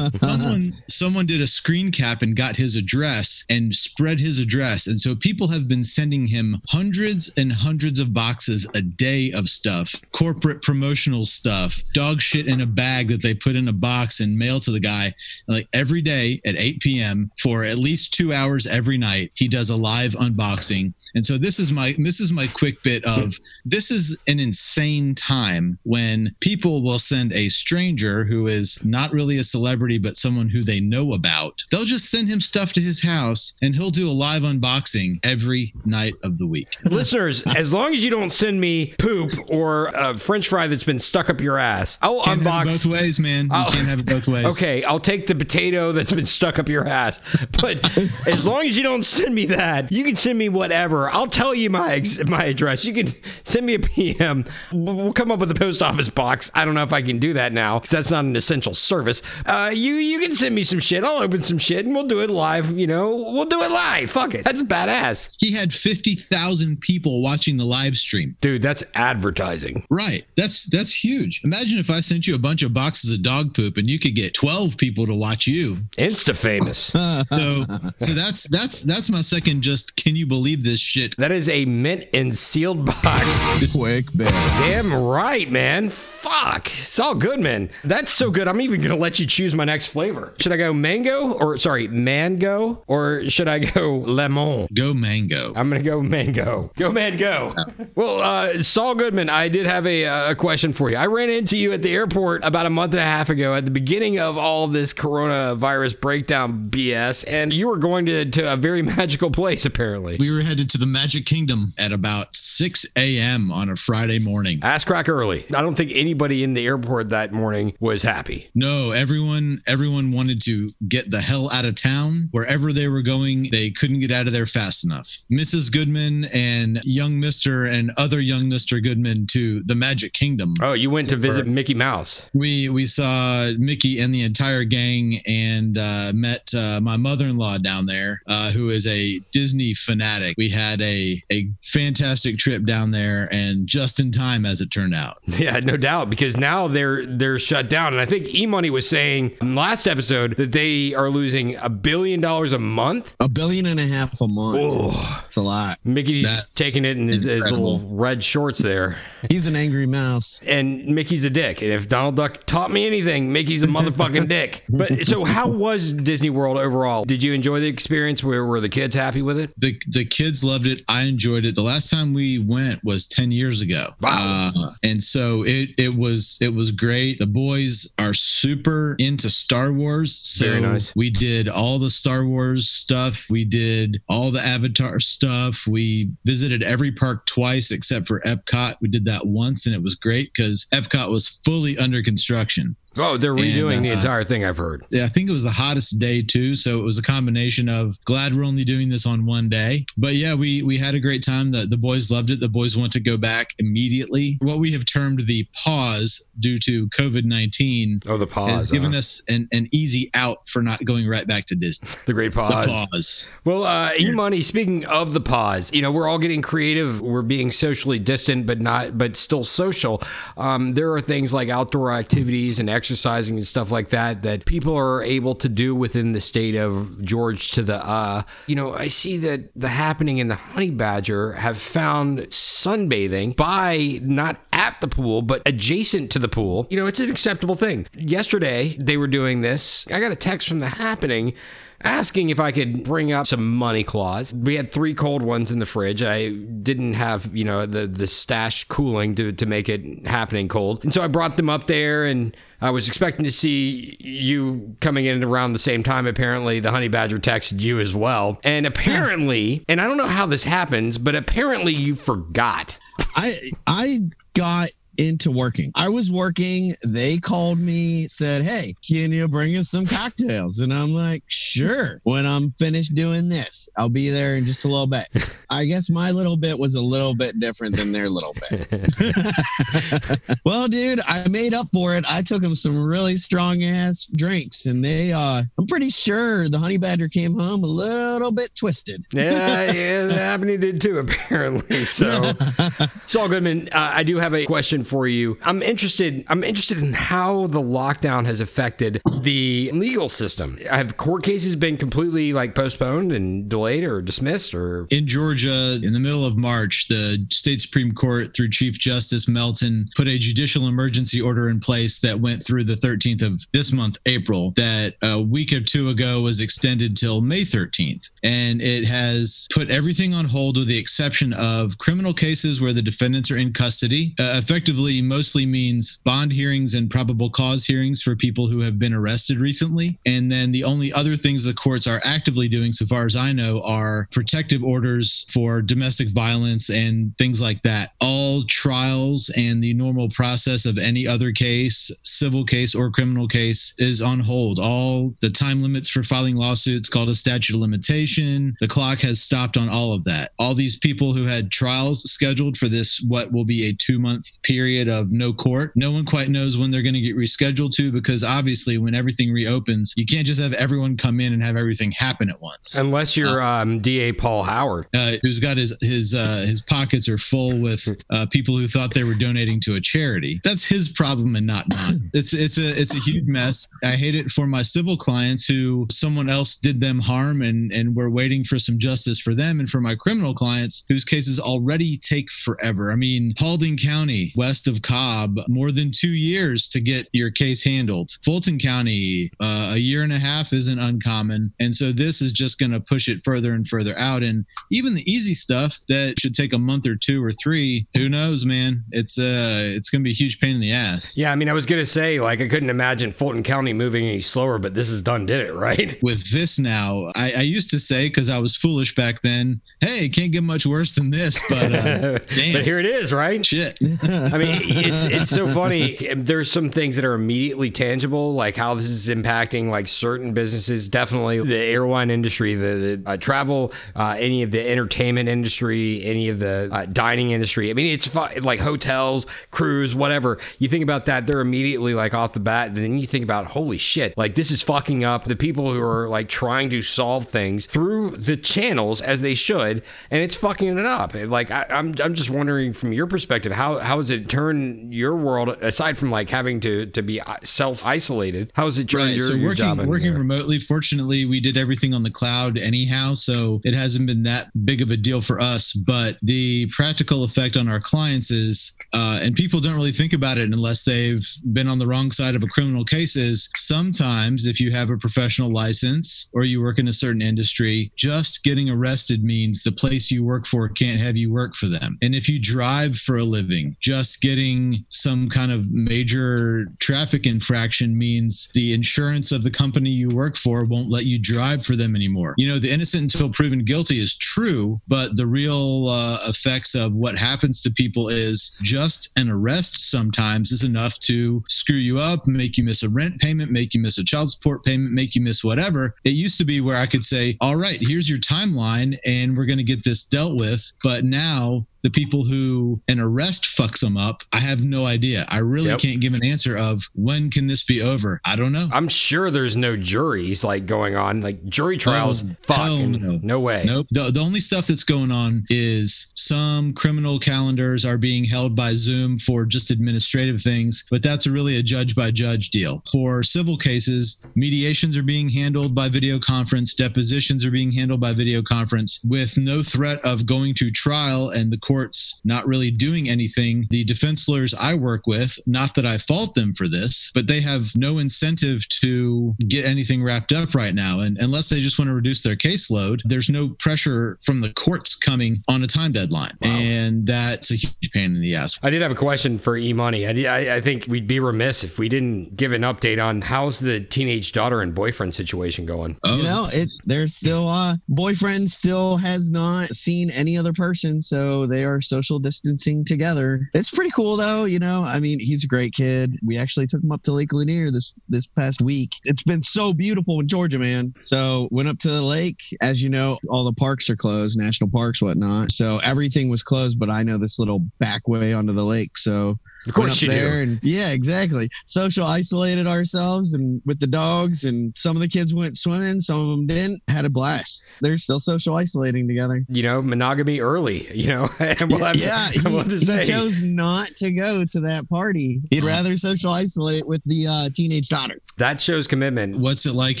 [0.18, 5.00] someone someone did a screen cap and got his address and spread his address and
[5.00, 9.94] so people have been sending him hundreds and hundreds of boxes a day of stuff
[10.12, 14.36] corporate promotional stuff dog shit in a bag that they put in a box and
[14.36, 15.06] mail to the guy
[15.46, 19.48] And, like every day at 8 p.m for at least two hours every night he
[19.48, 23.34] does a live unboxing and so this is my this is my quick bit of
[23.64, 29.38] this is an insane time when people will send a stranger who is not really
[29.38, 33.02] a celebrity but someone who they know about they'll just send him stuff to his
[33.02, 37.94] house and he'll do a live unboxing every night of the week Listeners, as long
[37.94, 41.58] as you don't send me poop or a French fry that's been stuck up your
[41.58, 42.66] ass, I'll Can't unbox.
[42.90, 43.46] Ways, man.
[43.46, 43.66] You Oh.
[43.72, 44.44] can't have it both ways.
[44.46, 47.20] Okay, I'll take the potato that's been stuck up your ass.
[47.60, 51.08] But as long as you don't send me that, you can send me whatever.
[51.10, 52.84] I'll tell you my ex- my address.
[52.84, 54.44] You can send me a PM.
[54.72, 56.50] We'll come up with a post office box.
[56.54, 59.22] I don't know if I can do that now because that's not an essential service.
[59.46, 61.04] Uh, you you can send me some shit.
[61.04, 62.70] I'll open some shit and we'll do it live.
[62.78, 64.10] You know, we'll do it live.
[64.10, 64.44] Fuck it.
[64.44, 68.36] That's badass, He had 50,000 people watching the live stream.
[68.40, 68.62] dude.
[68.62, 69.84] That's advertising.
[69.90, 70.24] Right.
[70.36, 71.40] That's that's huge.
[71.44, 74.14] Imagine if I sent you a bunch of boxes of dog poop and you could
[74.14, 75.76] get 12 people to watch you.
[75.98, 76.90] Insta famous.
[77.30, 77.64] So
[77.96, 81.16] so that's that's that's my second just can you believe this shit?
[81.16, 83.76] That is a mint and sealed box.
[83.76, 84.30] Quick bag.
[84.60, 85.90] Damn right, man.
[86.20, 86.70] Fuck.
[86.78, 87.70] It's all good, man.
[87.82, 88.46] That's so good.
[88.46, 90.34] I'm even going to let you choose my next flavor.
[90.38, 92.82] Should I go mango or, sorry, mango?
[92.86, 94.68] Or should I go lemon?
[94.74, 95.54] Go mango.
[95.56, 96.70] I'm going to go mango.
[96.76, 97.54] Go, man, go.
[97.94, 100.98] Well, uh, Saul Goodman, I did have a, uh, a question for you.
[100.98, 103.64] I ran into you at the airport about a month and a half ago at
[103.64, 108.56] the beginning of all this coronavirus breakdown BS, and you were going to, to a
[108.56, 110.18] very magical place, apparently.
[110.20, 113.50] We were headed to the Magic Kingdom at about 6 a.m.
[113.50, 114.60] on a Friday morning.
[114.62, 115.46] Ass crack early.
[115.54, 118.50] I don't think anybody in the airport that morning was happy.
[118.52, 122.28] No, everyone everyone wanted to get the hell out of town.
[122.32, 125.18] Wherever they were going, they couldn't get out of there fast enough.
[125.30, 125.70] Mrs.
[125.70, 127.72] Goodman and young Mr.
[127.72, 128.82] and other young Mr.
[128.82, 130.56] Goodman to the Magic Kingdom.
[130.60, 132.26] Oh, you went to visit Mickey Mouse.
[132.34, 137.86] We we saw Mickey and the entire gang and uh, met uh, my mother-in-law down
[137.86, 140.34] there, uh, who is a Disney fanatic.
[140.36, 144.94] We had a a fantastic trip down there, and just in time, as it turned
[144.94, 145.18] out.
[145.40, 147.92] Yeah, no doubt, because now they're they're shut down.
[147.92, 151.68] And I think E Money was saying in last episode that they are losing a
[151.68, 153.14] billion dollars a month.
[153.20, 154.58] A billion and a half a month.
[154.72, 155.78] Oh, It's a lot.
[155.84, 158.96] Mickey's That's taking it in his, his little red shorts there.
[159.28, 160.40] He's an angry mouse.
[160.46, 161.62] And Mickey's a dick.
[161.62, 164.64] And if Donald Duck taught me anything, Mickey's a motherfucking dick.
[164.68, 167.04] But so how was Disney World overall?
[167.04, 168.22] Did you enjoy the experience?
[168.24, 169.52] Were, were the kids happy with it?
[169.58, 170.82] the the kids loved it.
[170.88, 171.54] I enjoyed it.
[171.54, 173.94] The last time we went was ten years ago.
[174.00, 174.52] Wow.
[174.56, 177.18] Uh, and so it it was it was great.
[177.18, 180.20] The boys are super into Star Wars.
[180.22, 180.92] So nice.
[180.94, 183.26] we did all the Star Wars stuff.
[183.30, 185.66] We did all the Avatar stuff.
[185.66, 188.76] We visited every park twice except for Epcot.
[188.80, 192.76] We did that once and it was great because Epcot was fully under construction.
[192.98, 194.84] Oh, they're redoing And, the uh, entire thing, I've heard.
[194.90, 196.56] Yeah, I think it was the hottest day too.
[196.56, 199.84] So it was a combination of glad we're only doing this on one day.
[199.96, 201.50] But yeah, we we had a great time.
[201.52, 202.40] The the boys loved it.
[202.40, 204.38] The boys want to go back immediately.
[204.40, 208.50] What we have termed the pause due to COVID nineteen Oh, the pause.
[208.52, 211.88] has given uh, us an, an easy out for not going right back to Disney.
[212.06, 212.50] the great pause.
[212.50, 212.88] The pause.
[212.92, 213.28] pause.
[213.44, 214.42] Well, uh, E Money.
[214.42, 217.00] Speaking of the pause, you know, we're all getting creative.
[217.00, 220.02] We're being socially distant, but not, but still social.
[220.36, 224.74] Um, there are things like outdoor activities and exercising and stuff like that that people
[224.74, 227.76] are able to do within the state of George to the.
[227.84, 233.36] Uh, you know, I see that the happening in the Honey Badger have found sunbathing
[233.36, 236.66] by not at the pool, but adjacent to the pool.
[236.70, 237.86] You know, it's an acceptable thing.
[237.94, 239.86] Yesterday they were doing this.
[239.90, 241.34] I got a text from the happening
[241.82, 244.34] asking if I could bring up some money claws.
[244.34, 246.02] We had three cold ones in the fridge.
[246.02, 250.84] I didn't have, you know, the the stash cooling to to make it happening cold.
[250.84, 255.06] And so I brought them up there and I was expecting to see you coming
[255.06, 256.06] in around the same time.
[256.06, 258.38] Apparently, the honey badger texted you as well.
[258.44, 262.78] And apparently, and I don't know how this happens, but apparently you forgot.
[263.16, 263.34] I
[263.66, 263.98] I
[264.34, 265.72] got into working.
[265.74, 266.74] I was working.
[266.84, 270.60] They called me, said, Hey, can you bring us some cocktails?
[270.60, 272.00] And I'm like, Sure.
[272.02, 275.08] When I'm finished doing this, I'll be there in just a little bit.
[275.50, 278.68] I guess my little bit was a little bit different than their little bit.
[280.44, 282.04] well, dude, I made up for it.
[282.08, 286.58] I took them some really strong ass drinks, and they, uh, I'm pretty sure the
[286.58, 289.06] honey badger came home a little bit twisted.
[289.12, 291.84] Yeah, yeah, Abney did too, apparently.
[291.84, 295.38] So, it's Saul Goodman, uh, I do have a question for you.
[295.42, 296.24] I'm interested.
[296.28, 300.58] I'm interested in how the lockdown has affected the legal system.
[300.68, 305.92] Have court cases been completely like postponed and delayed or dismissed, or In Georgia, in
[305.92, 310.66] the middle of March, the state Supreme Court, through Chief Justice Melton, put a judicial
[310.66, 315.20] emergency order in place that went through the 13th of this month, April, that a
[315.20, 318.10] week or two ago was extended till May 13th.
[318.24, 322.82] And it has put everything on hold with the exception of criminal cases where the
[322.82, 324.14] defendants are in custody.
[324.18, 328.94] Uh, effectively, mostly means bond hearings and probable cause hearings for people who have been
[328.94, 329.98] arrested recently.
[330.06, 333.32] And then the only other things the courts are actively doing, so far as I
[333.32, 337.92] know, are protective orders for domestic violence and things like that.
[338.00, 343.26] All all trials and the normal process of any other case, civil case or criminal
[343.26, 344.58] case, is on hold.
[344.60, 348.54] All the time limits for filing lawsuits called a statute of limitation.
[348.60, 350.30] The clock has stopped on all of that.
[350.38, 354.40] All these people who had trials scheduled for this, what will be a two month
[354.42, 357.90] period of no court, no one quite knows when they're going to get rescheduled to
[357.90, 361.92] because obviously, when everything reopens, you can't just have everyone come in and have everything
[361.92, 362.76] happen at once.
[362.76, 364.86] Unless you're um, DA Paul Howard.
[364.94, 368.92] Uh, who's got his his uh, his pockets are full with uh, people who thought
[368.94, 370.40] they were donating to a charity.
[370.44, 372.00] That's his problem and not mine.
[372.12, 373.68] It's it's a it's a huge mess.
[373.84, 377.94] I hate it for my civil clients who someone else did them harm and and
[377.94, 381.96] we're waiting for some justice for them, and for my criminal clients whose cases already
[381.96, 382.92] take forever.
[382.92, 387.62] I mean, Paulding County, west of Cobb, more than two years to get your case
[387.62, 388.16] handled.
[388.24, 392.58] Fulton County, uh, a year and a half isn't uncommon, and so this is just
[392.58, 394.22] going to push it further and further out.
[394.22, 398.08] And even the easy stuff that should take a month or two or three, who
[398.08, 398.82] knows, man?
[398.92, 401.16] It's uh, it's going to be a huge pain in the ass.
[401.16, 404.20] Yeah, I mean, I was gonna say like I couldn't imagine Fulton County moving any
[404.20, 405.98] slower, but this is done did it right.
[406.02, 407.10] with this now.
[407.14, 409.60] I, I used to say because I was foolish back then.
[409.80, 413.12] Hey, it can't get much worse than this, but uh, damn, but here it is,
[413.12, 413.44] right?
[413.50, 413.78] shit.
[414.02, 415.96] I mean, it's it's so funny.
[416.14, 420.88] There's some things that are immediately tangible, like how this is impacting like certain businesses.
[420.88, 426.28] Definitely the airline industry, the, the uh, travel, uh, any of the entertainment industry, any
[426.28, 427.70] of the uh, dining industry.
[427.70, 430.38] I mean, it's fu- like hotels, cruise, whatever.
[430.58, 432.68] You think about that, they're immediately like off the bat.
[432.68, 435.82] And then you think about, holy shit, like this is fucking up the people who
[435.82, 440.78] are like trying to solve things through the channels as they should, and it's fucking
[440.78, 441.14] it up.
[441.14, 444.94] And, Like I, I'm, I'm just wondering from your perspective, how how has it turned
[444.94, 448.50] your world aside from like having to to be self isolated?
[448.54, 449.16] How has it turned Right.
[449.16, 449.80] your, so your working job?
[449.80, 450.20] in working there?
[450.20, 454.80] remotely, fortunately, we did everything on the cloud anyhow, so it hasn't been that big
[454.80, 455.72] of a deal for us.
[455.72, 460.38] But the practical effect on our clients is, uh, and people don't really think about
[460.38, 463.16] it unless they've been on the wrong side of a criminal case.
[463.16, 467.90] Is sometimes if you have a professional license or you work in a certain industry,
[467.96, 471.98] just getting arrested means the place you work for can't have you work for them.
[472.02, 477.96] And if you drive for a living, just getting some kind of major traffic infraction
[477.96, 481.96] means the insurance of the company you work for won't let you drive for them
[481.96, 482.34] anymore.
[482.36, 486.94] You know, the innocent until proven guilty is true, but the real uh, effects of
[486.94, 492.26] what happens to people is just an arrest sometimes is enough to screw you up,
[492.26, 495.20] make you miss a rent payment, make you miss a child support payment, make you
[495.20, 495.94] miss whatever.
[496.04, 499.46] It used to be where I could say, all right, here's your timeline and we're
[499.46, 500.72] going to get this dealt with.
[500.82, 505.26] But now the people who an arrest fucks them up, I have no idea.
[505.28, 505.78] I really Yep.
[505.80, 508.20] can't give an answer of when can this be over.
[508.24, 508.68] I don't know.
[508.72, 512.22] I'm sure there's no juries like going on, like jury trials.
[512.22, 513.18] Oh, fuck, no.
[513.22, 513.62] no way.
[513.64, 513.86] Nope.
[513.90, 518.74] The, the only stuff that's going on is some criminal calendars are being held by
[518.74, 522.82] Zoom for just administrative things, but that's really a judge by judge deal.
[522.90, 528.12] For civil cases, mediations are being handled by video conference, depositions are being handled by
[528.12, 533.08] video conference with no threat of going to trial and the courts not really doing
[533.08, 533.66] anything.
[533.70, 537.40] The defense lawyers I work with, not that I fault them for this, but they
[537.40, 541.00] have no incentive to get anything wrapped up right now.
[541.00, 544.96] And unless they just want to reduce their caseload, there's no pressure from the courts
[544.96, 546.36] coming on a time deadline.
[546.42, 548.58] And that's a huge pain in the ass.
[548.62, 550.06] I did have a question for E Money.
[550.06, 553.60] I, I, I think we'd be remiss if we didn't give an update on how's
[553.60, 555.96] the teenage daughter and boyfriend situation going.
[556.04, 561.00] Oh, You know, it's they're still uh boyfriend still has not seen any other person,
[561.00, 563.38] so they are social distancing together.
[563.54, 564.84] It's pretty cool though, you know.
[564.86, 566.16] I mean, he's a great kid.
[566.24, 568.94] We actually took him up to Lake Lanier this this past week.
[569.04, 570.94] It's been so beautiful in Georgia, man.
[571.00, 572.40] So went up to the lake.
[572.60, 575.52] As you know, all the parks are closed, national parks, whatnot.
[575.52, 578.96] So everything was closed, but I know this little back way onto the lake.
[578.96, 580.52] So Of course up you there do.
[580.52, 581.48] and yeah exactly.
[581.66, 586.20] Social isolated ourselves and with the dogs and some of the kids went swimming some
[586.20, 586.80] of them didn't.
[586.88, 587.66] Had a blast.
[587.80, 589.40] They're still social isolating together.
[589.48, 590.90] You know, monogamy early.
[590.96, 594.44] You know, and we'll have, yeah he, we'll have to he chose not to go
[594.44, 595.40] to that party.
[595.50, 598.20] He'd rather social isolate with the uh, teenage daughter.
[598.38, 599.36] That shows commitment.
[599.36, 600.00] What's it like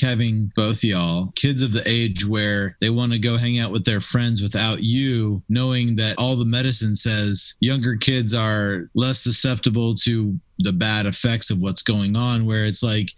[0.00, 1.32] having both y'all?
[1.36, 4.82] Kids of the age where they want to go hang out with their friends without
[4.82, 9.49] you, knowing that all the medicine says younger kids are less susceptible
[9.94, 12.46] to the bad effects of what's going on?
[12.46, 13.10] Where it's like,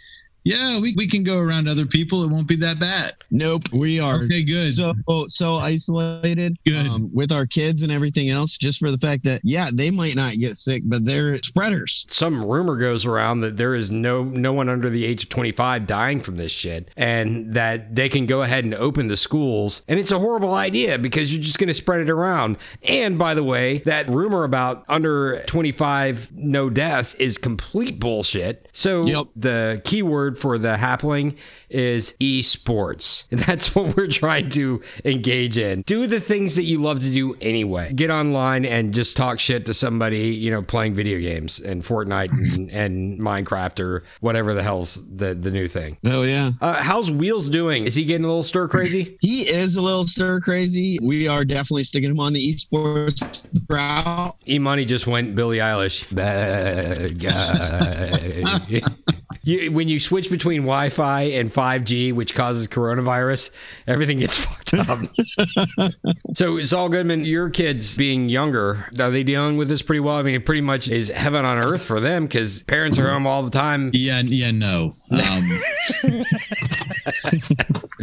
[0.44, 2.22] Yeah, we, we can go around other people.
[2.24, 3.14] It won't be that bad.
[3.31, 4.74] Nope, we are Okay, good.
[4.74, 4.92] so
[5.28, 6.87] so isolated Good.
[6.88, 10.16] um, with our kids and everything else, just for the fact that yeah, they might
[10.16, 12.07] not get sick, but they're spreaders.
[12.11, 15.87] some rumor goes around that there is no no one under the age of 25
[15.87, 19.98] dying from this shit and that they can go ahead and open the schools and
[19.98, 23.42] it's a horrible idea because you're just going to spread it around and by the
[23.44, 29.26] way that rumor about under 25 no deaths is complete bullshit so Yep.
[29.37, 31.37] the keyword for the happening
[31.71, 33.25] is esports.
[33.31, 35.83] And that's what we're trying to engage in.
[35.83, 37.92] Do the things that you love to do anyway.
[37.92, 42.33] Get online and just talk shit to somebody you know playing video games and fortnite
[42.55, 45.99] and, and minecraft or whatever the hell's the, the new thing.
[46.05, 46.53] Oh yeah.
[46.61, 47.87] uh, how's wheels doing?
[47.87, 49.16] Is he getting a little stir crazy?
[49.21, 50.99] He is a little stir crazy.
[51.03, 54.37] We are definitely sticking him on the esports route.
[54.49, 56.12] e-money just went billie eilish.
[56.14, 58.81] Bad guy
[59.44, 63.50] You, when you switch between Wi-Fi and 5G, which causes coronavirus,
[63.87, 65.94] everything gets fucked up.
[66.35, 70.16] so, Saul Goodman, your kids being younger, are they dealing with this pretty well?
[70.16, 73.27] I mean, it pretty much is heaven on earth for them because parents are home
[73.27, 73.90] all the time.
[73.92, 74.94] Yeah, yeah, no.
[75.10, 75.60] Um,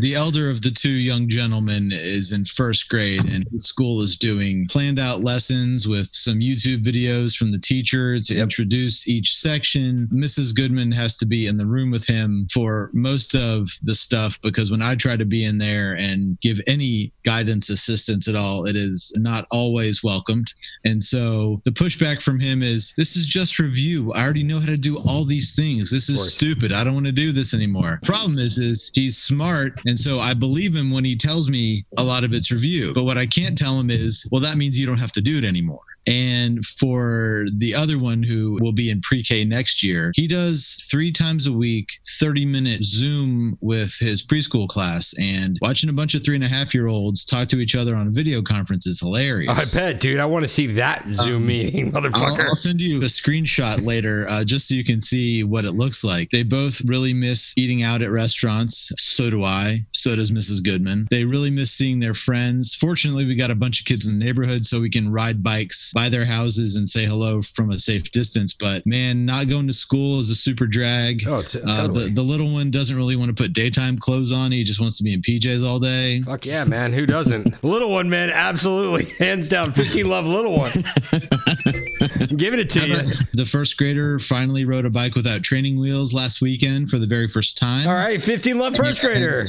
[0.01, 4.15] the elder of the two young gentlemen is in first grade, and his school is
[4.15, 10.07] doing planned out lessons with some YouTube videos from the teacher to introduce each section.
[10.13, 10.55] Mrs.
[10.55, 14.71] Goodman has to be in the room with him for most of the stuff because
[14.71, 18.75] when I try to be in there and give any guidance, assistance at all, it
[18.75, 20.53] is not always welcomed.
[20.85, 24.13] And so the pushback from him is this is just review.
[24.13, 25.91] I already know how to do all these things.
[25.91, 26.71] This is stupid.
[26.71, 27.99] I don't want to do this anymore.
[28.03, 29.79] Problem is, is he's smart.
[29.89, 32.93] And so I believe him when he tells me a lot of it's review.
[32.93, 35.37] But what I can't tell him is, well, that means you don't have to do
[35.39, 35.81] it anymore.
[36.09, 40.83] And for the other one who will be in pre K next year, he does
[40.89, 41.87] three times a week,
[42.19, 45.13] 30 minute Zoom with his preschool class.
[45.19, 47.95] And watching a bunch of three and a half year olds talk to each other
[47.95, 49.75] on a video conference is hilarious.
[49.75, 50.19] I bet, dude.
[50.19, 52.45] I want to see that Zoom Um, meeting, I'll, motherfucker.
[52.45, 56.03] I'll send you a screenshot later uh, just so you can see what it looks
[56.03, 56.29] like.
[56.31, 58.91] They both really miss eating out at restaurants.
[58.97, 59.85] So do I.
[59.91, 60.63] So does Mrs.
[60.63, 61.07] Goodman.
[61.11, 62.73] They really miss seeing their friends.
[62.73, 65.93] Fortunately, we got a bunch of kids in the neighborhood so we can ride bikes
[65.99, 68.53] by their houses and say hello from a safe distance.
[68.53, 71.27] But man, not going to school is a super drag.
[71.27, 72.05] oh, t- Uh, totally.
[72.05, 74.53] the, the little one doesn't really want to put daytime clothes on.
[74.53, 76.21] He just wants to be in PJs all day.
[76.21, 76.93] Fuck yeah, man.
[76.93, 77.61] Who doesn't?
[77.65, 78.29] little one, man.
[78.29, 79.05] Absolutely.
[79.19, 79.73] Hands down.
[79.73, 80.71] 15 love little one.
[82.29, 82.95] I'm giving it to you.
[83.33, 87.27] The first grader finally rode a bike without training wheels last weekend for the very
[87.27, 87.85] first time.
[87.89, 88.21] All right.
[88.23, 89.41] 15 love first grader.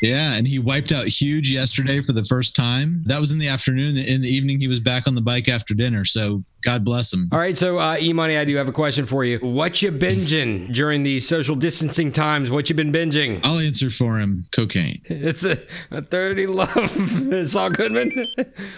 [0.00, 3.02] Yeah, and he wiped out huge yesterday for the first time.
[3.04, 3.98] That was in the afternoon.
[3.98, 6.06] In the evening, he was back on the bike after dinner.
[6.06, 7.28] So God bless him.
[7.32, 9.38] All right, so uh, E Money, I do have a question for you.
[9.38, 12.50] What you binging during these social distancing times?
[12.50, 13.40] What you been binging?
[13.44, 14.46] I'll answer for him.
[14.52, 15.00] Cocaine.
[15.10, 15.58] It's a,
[15.90, 17.48] a 30 love.
[17.50, 18.26] Saul Goodman.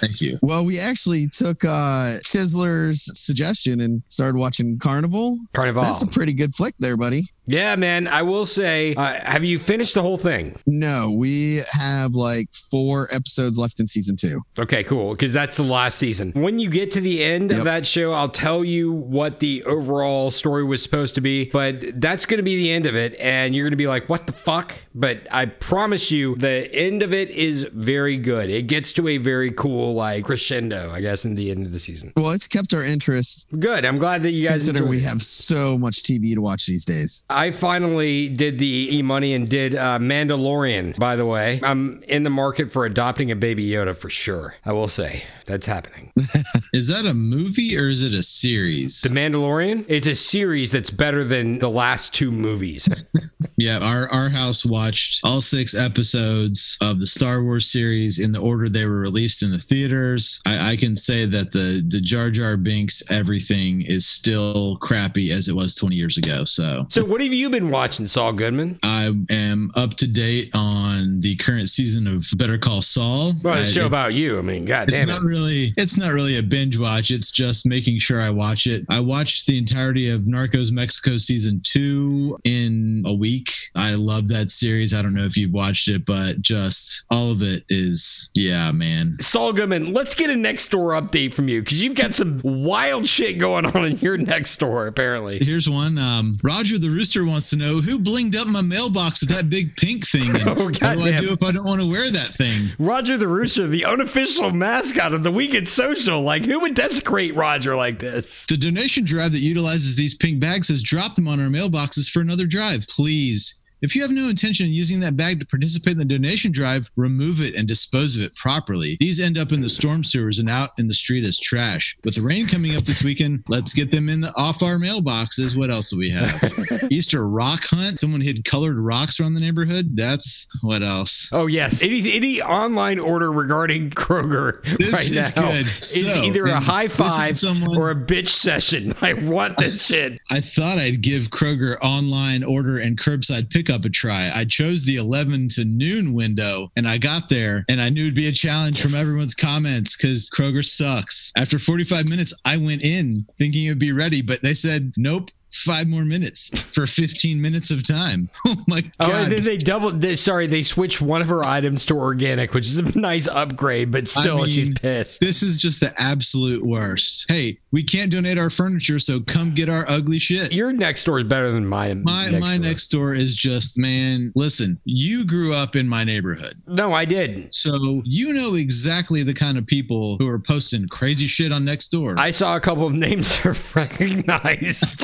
[0.01, 0.39] Thank you.
[0.43, 5.39] Well, we actually took uh Chisler's suggestion and started watching Carnival.
[5.53, 5.83] Carnival.
[5.83, 7.23] That's a pretty good flick there, buddy.
[7.47, 8.07] yeah, man.
[8.09, 10.59] I will say, uh, have you finished the whole thing?
[10.67, 14.43] No, we have like four episodes left in season two.
[14.59, 15.13] Okay, cool.
[15.13, 16.33] Because that's the last season.
[16.35, 17.67] When you get to the end of Yep.
[17.75, 21.51] That show, I'll tell you what the overall story was supposed to be.
[21.51, 23.15] But that's going to be the end of it.
[23.19, 24.75] And you're going to be like, what the fuck?
[24.95, 28.51] But I promise you, the end of it is very good.
[28.51, 31.79] It gets to a very cool, like, crescendo, I guess, in the end of the
[31.79, 32.13] season.
[32.17, 33.85] Well, it's kept our interest Good.
[33.85, 37.25] I'm glad that you guys considering we have so much TV to watch these days.
[37.29, 40.99] I finally did the e money and did uh, Mandalorian.
[40.99, 44.55] By the way, I'm in the market for adopting a baby Yoda for sure.
[44.65, 46.13] I will say that's happening.
[46.73, 49.01] Is that a movie or is it a series?
[49.03, 49.85] The Mandalorian.
[49.89, 52.89] It's a series that's better than the last two movies.
[53.59, 58.41] Yeah, our our house watched all six episodes of the Star Wars series in the
[58.41, 60.41] order they were released in the theaters.
[60.47, 65.49] I, I can say that the the Jar Jar Binks everything is still crappy as
[65.49, 66.45] it was 20 years ago.
[66.45, 68.79] So so, what have you been watching, Saul Goodman?
[68.83, 73.35] I am up to date on the current season of Better Call Saul.
[73.45, 74.39] Well, it's a show it- about you.
[74.39, 75.13] I mean, god it's damn it.
[75.13, 78.85] not really it's not really a binge watch it's just making sure i watch it.
[78.91, 83.51] I watched the entirety of narcos mexico season two in a week.
[83.75, 84.95] I love that series.
[84.95, 89.17] I don't know if you've watched it but just all of it is yeah man.
[89.21, 93.39] Saul Goodman, let's get a Nextdoor update from you because you've got some wild shit
[93.39, 95.39] going on in your Nextdoor, apparently.
[95.41, 95.99] here's one.
[95.99, 99.77] Um, roger the rooster wants to know who blinged up my mailbox with that big
[99.77, 100.29] pink thing?
[100.31, 102.71] And Oh, what do i do if i don't want to wear that thing?
[102.79, 106.21] Roger the Rooster, the unofficial mascot of the Weekend Social.
[106.23, 108.47] Like, who would desecrate Roger like this?
[108.47, 112.21] The donation drive that utilizes these pink bags has dropped them on our mailboxes for
[112.21, 112.87] another drive.
[112.89, 116.53] Please If you have no intention of using that bag to participate in the donation
[116.53, 118.97] drive, remove it and dispose of it properly.
[119.01, 121.99] These end up in the storm sewers and out in the street as trash.
[122.05, 125.57] With the rain coming up this weekend, let's get them in the off our mailboxes.
[125.57, 126.41] What else do we have?
[126.93, 127.99] Easter rock hunt.
[127.99, 129.97] Someone hid colored rocks around the neighborhood.
[129.97, 131.29] That's what else?
[131.33, 135.67] Oh yes, any any online order regarding Kroger This right is now good.
[135.67, 138.95] is So, either a high five someone- or a bitch session.
[139.01, 140.21] I want this shit.
[140.31, 144.31] I thought I'd give Kroger online order and curbside pickup a try.
[144.35, 148.15] I chose the 11 to noon window and I got there and I knew it'd
[148.15, 151.33] be a challenge from everyone's comments because Kroger sucks.
[151.37, 155.31] After 45 minutes, I went in thinking it'd be ready, but they said, nope.
[155.53, 158.29] Five more minutes for 15 minutes of time.
[158.47, 159.23] Oh my Oh, God.
[159.25, 162.67] and then they doubled They, sorry, they switched one of her items to organic, which
[162.67, 165.21] is a nice upgrade, but still, she's mean, pissed.
[165.21, 167.27] this is just the absolute worst.
[167.31, 170.53] Hey, we can't donate our furniture, so come get our ugly shit.
[170.53, 172.65] Your Nextdoor is better than my My next my door.
[172.67, 174.33] next door is just man.
[174.35, 177.53] Listen, you grew up in my neighborhood, No, I did.
[177.55, 182.19] so you know exactly the kind of people who are posting crazy shit on Nextdoor.
[182.19, 185.03] I saw a couple of names I recognized.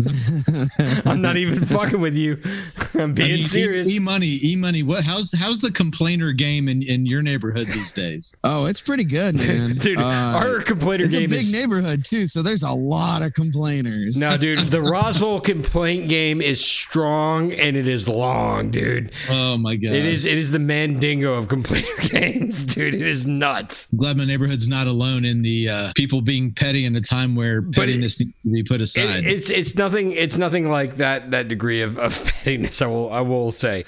[1.06, 2.40] I'm not even fucking with you.
[2.94, 3.88] I'm being serious.
[3.90, 4.82] E money, e money.
[4.82, 5.04] What?
[5.04, 8.34] How's how's the complainer game in in your neighborhood these days?
[8.52, 9.76] Oh, it's pretty good, man.
[9.76, 11.14] dude, Uh, our complainer game is.
[11.14, 14.18] it's a big is neighborhood too, so there's a lot of complainers.
[14.18, 14.60] no, dude.
[14.60, 19.12] The Roswell complaint game is strong and it is long, dude.
[19.28, 19.92] Oh my god!
[19.92, 22.94] It is it is the Mandingo of complainer games, dude.
[22.94, 23.88] It is nuts.
[23.92, 27.34] I'm glad my neighborhood's not alone in the uh, people being petty in a time
[27.36, 29.24] where it- pettiness needs to be put It- aside.
[29.24, 32.82] it's it's nothing it's nothing like that that degree of, of pettiness.
[32.82, 33.84] I will I will say.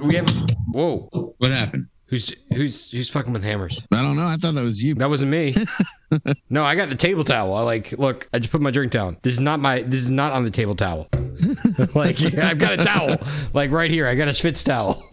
[0.00, 0.28] We have
[0.68, 1.34] whoa.
[1.38, 1.88] what happened?
[2.08, 3.80] Who's who's who's fucking with hammers?
[3.92, 4.26] I don't know.
[4.26, 4.94] I thought that was you.
[4.94, 5.50] That wasn't me.
[6.50, 7.52] no, I got the table towel.
[7.54, 8.28] I like look.
[8.32, 9.16] I just put my drink down.
[9.22, 9.82] This is not my.
[9.82, 11.08] This is not on the table towel.
[11.96, 13.08] like I've got a towel.
[13.54, 14.06] Like right here.
[14.06, 15.02] I got a Schvitz towel.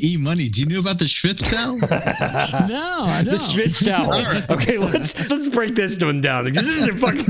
[0.00, 0.48] E money.
[0.48, 1.76] Do you know about the Schvitz towel?
[1.78, 3.38] No, I The don't.
[3.38, 4.56] The Schvitz towel.
[4.58, 7.24] Okay, let's let's break this one down this is a fucking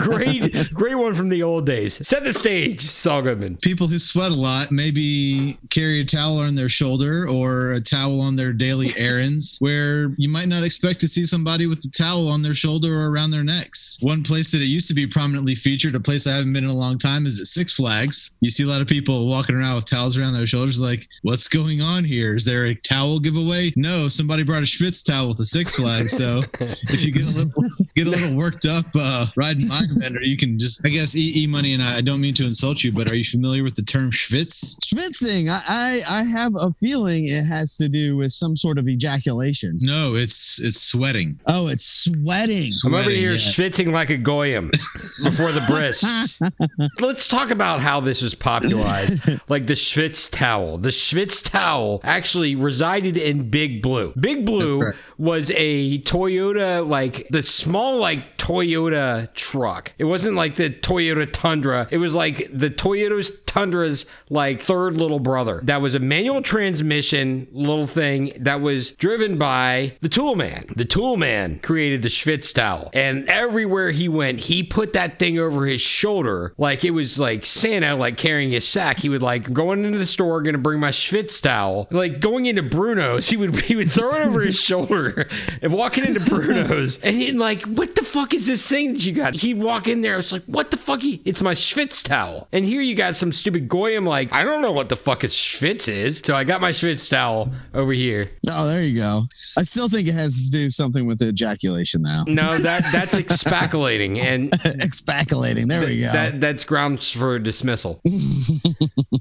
[0.00, 2.06] great great great one from the old days.
[2.06, 3.56] Set the stage, Saul Goodman.
[3.56, 8.20] people who sweat a lot maybe carry a towel on their shoulder or a towel
[8.20, 12.28] on their daily errands where you might not expect to see somebody with a towel
[12.28, 13.98] on their shoulder or around their necks.
[14.00, 16.70] One place that it used to be prominently featured, a place I haven't been in
[16.70, 18.36] a long time, is at Six Flags.
[18.40, 21.48] You see a lot of people walking around with towels around their shoulders, like, what's
[21.48, 22.36] going on here?
[22.36, 23.70] Is there a towel giveaway?
[23.76, 26.16] No, somebody brought a Schvitz towel to Six Flags.
[26.16, 27.64] So if you get a little
[28.04, 31.46] get a little worked up uh, riding Mindbender, you can just, I guess, E, e
[31.46, 33.82] Money and I, I don't mean to insult you, but are you familiar with the
[33.82, 34.76] term Schvitz?
[34.80, 35.48] Schvitzing.
[35.48, 39.78] I, I I have a feeling it has to do with some sort of ejaculation.
[39.80, 41.38] No, it's it's sweating.
[41.46, 42.72] Oh, it's sweating.
[42.84, 43.38] I'm over here yeah.
[43.38, 44.70] schvitzing like a goyim
[45.22, 46.38] before the bris.
[47.00, 49.28] Let's talk about how this was popularized.
[49.48, 50.78] like the Schvitz towel.
[50.78, 54.12] The Schvitz towel actually resided in Big Blue.
[54.18, 59.92] Big Blue That's was a Toyota, like the small, like Toyota truck.
[59.98, 61.88] It wasn't like the Toyota Tundra.
[61.90, 65.60] It was like the Toyota's Tundra's like third little brother.
[65.64, 70.66] That was a manual transmission little thing that was driven by the Tool Man.
[70.76, 75.38] The Tool Man created the Schvitz towel, and everywhere he went, he put that thing
[75.38, 78.98] over his shoulder like it was like Santa, like carrying his sack.
[78.98, 81.88] He would like going into the store, gonna bring my Schvitz towel.
[81.90, 85.26] Like going into Bruno's, he would he would throw it over his shoulder
[85.62, 89.12] and walking into Bruno's, and he'd like, what the fuck is this thing that you
[89.12, 89.34] got?
[89.34, 90.98] He'd walk in there, I was like, what the fuck?
[91.02, 94.72] It's my Schvitz towel, and here you got some stupid goyim like, I don't know
[94.72, 98.30] what the fuck a Schvitz is, so I got my Schvitz towel over here.
[98.50, 99.22] Oh, there you go.
[99.56, 102.24] I still think it has to do something with the ejaculation now.
[102.26, 105.68] No, that that's expaculating, and Expaculating.
[105.68, 106.12] There we go.
[106.12, 108.00] that that's grounds for dismissal.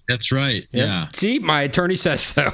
[0.08, 0.66] That's right.
[0.72, 1.08] Yeah.
[1.14, 2.50] See, my attorney says so.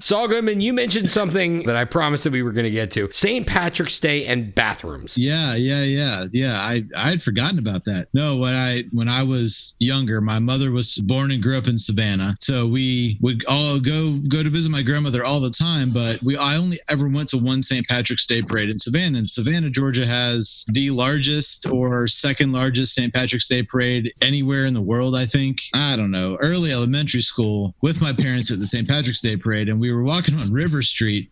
[0.00, 3.10] Saul Goodman, you mentioned something that I promised that we were going to get to:
[3.10, 3.46] St.
[3.46, 5.16] Patrick's Day and bathrooms.
[5.16, 6.58] Yeah, yeah, yeah, yeah.
[6.58, 8.08] I I had forgotten about that.
[8.12, 11.78] No, when I when I was younger, my mother was born and grew up in
[11.78, 15.90] Savannah, so we would all go go to visit my grandmother all the time.
[15.90, 17.86] But we I only ever went to one St.
[17.88, 19.18] Patrick's Day parade in Savannah.
[19.18, 23.12] And Savannah, Georgia, has the largest or second largest St.
[23.12, 25.16] Patrick's Day parade anywhere in the world.
[25.16, 26.36] I think I don't know.
[26.40, 28.88] Early elementary school with my parents at the St.
[28.88, 31.30] Patrick's Day parade, and we were walking on River Street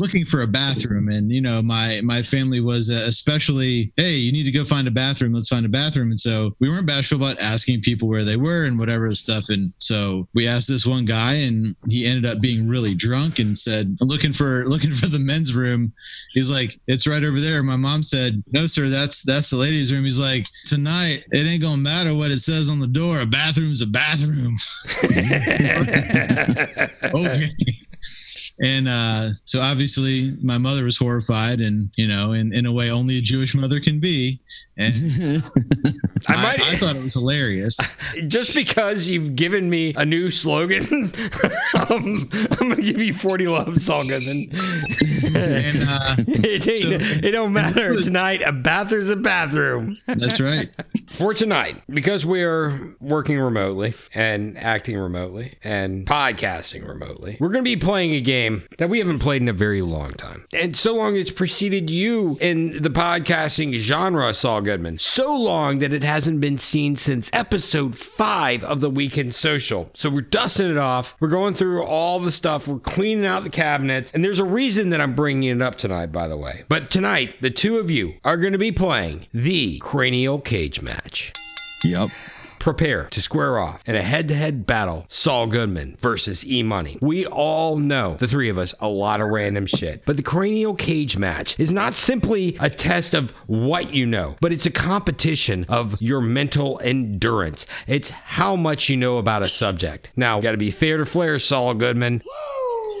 [0.00, 4.44] looking for a bathroom and you know my my family was especially hey you need
[4.44, 7.40] to go find a bathroom let's find a bathroom and so we weren't bashful about
[7.40, 9.48] asking people where they were and whatever stuff.
[9.48, 13.56] And so we asked this one guy, and he ended up being really drunk and
[13.56, 15.92] said, "I'm looking for looking for the men's room."
[16.34, 19.90] He's like, "It's right over there." My mom said, "No, sir, that's that's the ladies'
[19.90, 23.20] room." He's like, "Tonight, it ain't gonna matter what it says on the door.
[23.20, 24.56] A bathroom's a bathroom."
[27.14, 27.48] okay.
[28.62, 32.90] And uh, so obviously my mother was horrified and, you know, in, in a way
[32.90, 34.40] only a Jewish mother can be.
[34.76, 34.92] And
[36.28, 37.78] I might- I thought it was hilarious.
[38.26, 40.84] Just because you've given me a new slogan,
[41.90, 44.52] um, I'm gonna give you 40 love song and
[45.34, 46.88] And uh, it, So-
[47.26, 48.42] it don't matter tonight.
[48.44, 49.98] A bathroom's a bathroom.
[50.06, 50.70] that's right.
[51.12, 57.70] For tonight, because we're working remotely and acting remotely and podcasting remotely, we're going to
[57.70, 60.44] be playing a game that we haven't played in a very long time.
[60.52, 64.98] And so long it's preceded you in the podcasting genre, Saul Goodman.
[64.98, 69.90] So long that it hasn't been seen since episode five of the Weekend Social.
[69.94, 71.16] So we're dusting it off.
[71.20, 72.66] We're going through all the stuff.
[72.66, 74.10] We're cleaning out the cabinets.
[74.12, 76.64] And there's a reason that I'm bringing it up tonight, by the way.
[76.68, 81.32] But tonight, the two of you are going to be playing the Cranial Cage match.
[81.84, 82.10] Yep.
[82.64, 86.96] Prepare to square off in a head to head battle Saul Goodman versus E Money.
[87.02, 90.02] We all know, the three of us, a lot of random shit.
[90.06, 94.50] But the cranial cage match is not simply a test of what you know, but
[94.50, 97.66] it's a competition of your mental endurance.
[97.86, 100.10] It's how much you know about a subject.
[100.16, 102.22] Now, gotta be fair to Flair, Saul Goodman.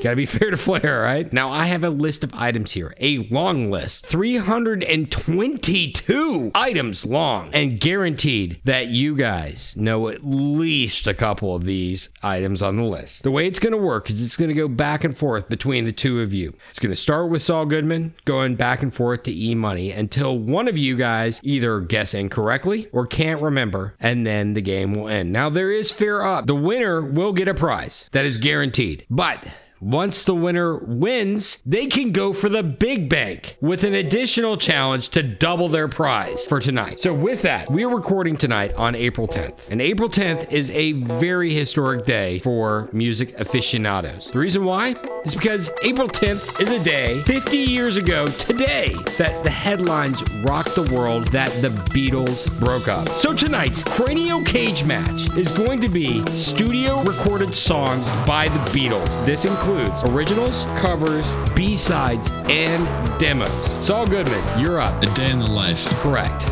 [0.02, 1.32] Gotta be fair to Flair, right?
[1.32, 7.80] Now, I have a list of items here, a long list 322 items long, and
[7.80, 13.22] guaranteed that you guys know at least a couple of these items on the list.
[13.22, 16.20] The way it's gonna work is it's gonna go back and forth between the two
[16.20, 16.52] of you.
[16.68, 20.68] It's gonna start with Saul Goodman going back and forth to E Money until one
[20.68, 25.32] of you guys either guess incorrectly or can't remember, and then the game will end.
[25.32, 26.46] Now, there is fair up.
[26.46, 29.46] The winner will get a prize that is guaranteed, but
[29.84, 35.10] once the winner wins, they can go for the big bank with an additional challenge
[35.10, 36.98] to double their prize for tonight.
[36.98, 39.68] So, with that, we are recording tonight on April 10th.
[39.68, 44.30] And April 10th is a very historic day for music aficionados.
[44.30, 49.38] The reason why is because April 10th is a day 50 years ago today that
[49.44, 53.06] the headlines rocked the world that the Beatles broke up.
[53.10, 59.26] So, tonight's Cranial Cage match is going to be studio recorded songs by the Beatles.
[59.26, 59.73] This includes
[60.04, 63.50] originals, covers, B-sides, and demos.
[63.84, 65.02] Saul Goodman, you're up.
[65.02, 65.84] A day in the life.
[66.00, 66.44] Correct.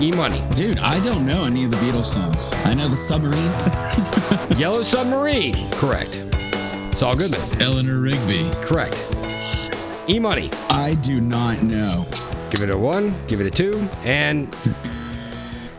[0.00, 0.42] E Money.
[0.54, 2.52] Dude, I don't know any of the Beatles songs.
[2.64, 4.56] I know the submarine.
[4.58, 5.54] Yellow Submarine.
[5.72, 6.12] Correct.
[6.94, 7.62] Saul Goodman.
[7.62, 8.50] Eleanor Rigby.
[8.64, 8.96] Correct.
[10.08, 10.50] E Money.
[10.70, 12.06] I do not know.
[12.50, 14.52] Give it a one, give it a two, and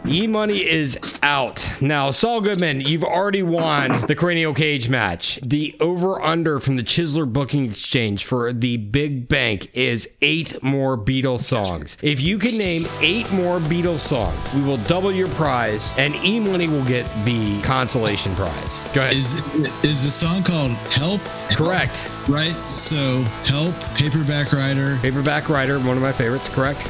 [0.07, 1.63] E Money is out.
[1.79, 5.39] Now, Saul Goodman, you've already won the Cranial Cage match.
[5.43, 10.97] The over under from the Chisler Booking Exchange for the Big Bank is eight more
[10.97, 11.97] Beatles songs.
[12.01, 16.39] If you can name eight more Beatles songs, we will double your prize, and E
[16.39, 18.93] Money will get the consolation prize.
[18.93, 19.13] Go ahead.
[19.13, 19.35] Is
[19.83, 21.21] is the song called Help?
[21.51, 21.93] Correct.
[22.27, 22.55] Right?
[22.67, 24.97] So Help, Paperback Writer.
[25.01, 26.49] Paperback Writer, one of my favorites.
[26.49, 26.87] Correct.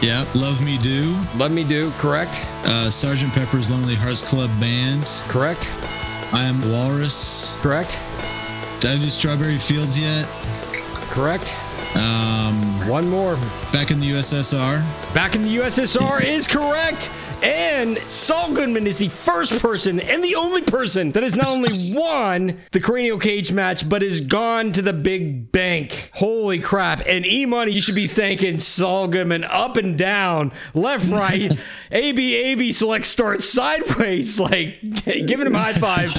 [0.00, 0.24] Yeah.
[0.34, 1.16] Love Me Do.
[1.36, 1.90] Love Me Do.
[1.98, 2.30] Correct.
[2.64, 5.04] Uh, Sergeant Pepper's Lonely Hearts Club Band.
[5.28, 5.68] Correct.
[6.32, 7.54] I Am Walrus.
[7.60, 7.98] Correct.
[8.80, 10.26] Did I do Strawberry Fields yet?
[11.10, 11.44] Correct.
[11.96, 13.36] Um, One more.
[13.72, 14.84] back in the USSR.
[15.14, 17.10] Back in the USSR is correct.
[17.42, 21.70] And Saul Goodman is the first person and the only person that has not only
[21.94, 26.10] won the cranial cage match, but has gone to the big bank.
[26.14, 27.02] Holy crap.
[27.06, 31.56] And E Money, you should be thanking Saul Goodman up and down, left, right,
[31.92, 36.10] A, B, A, B, select, start, sideways, like giving him high five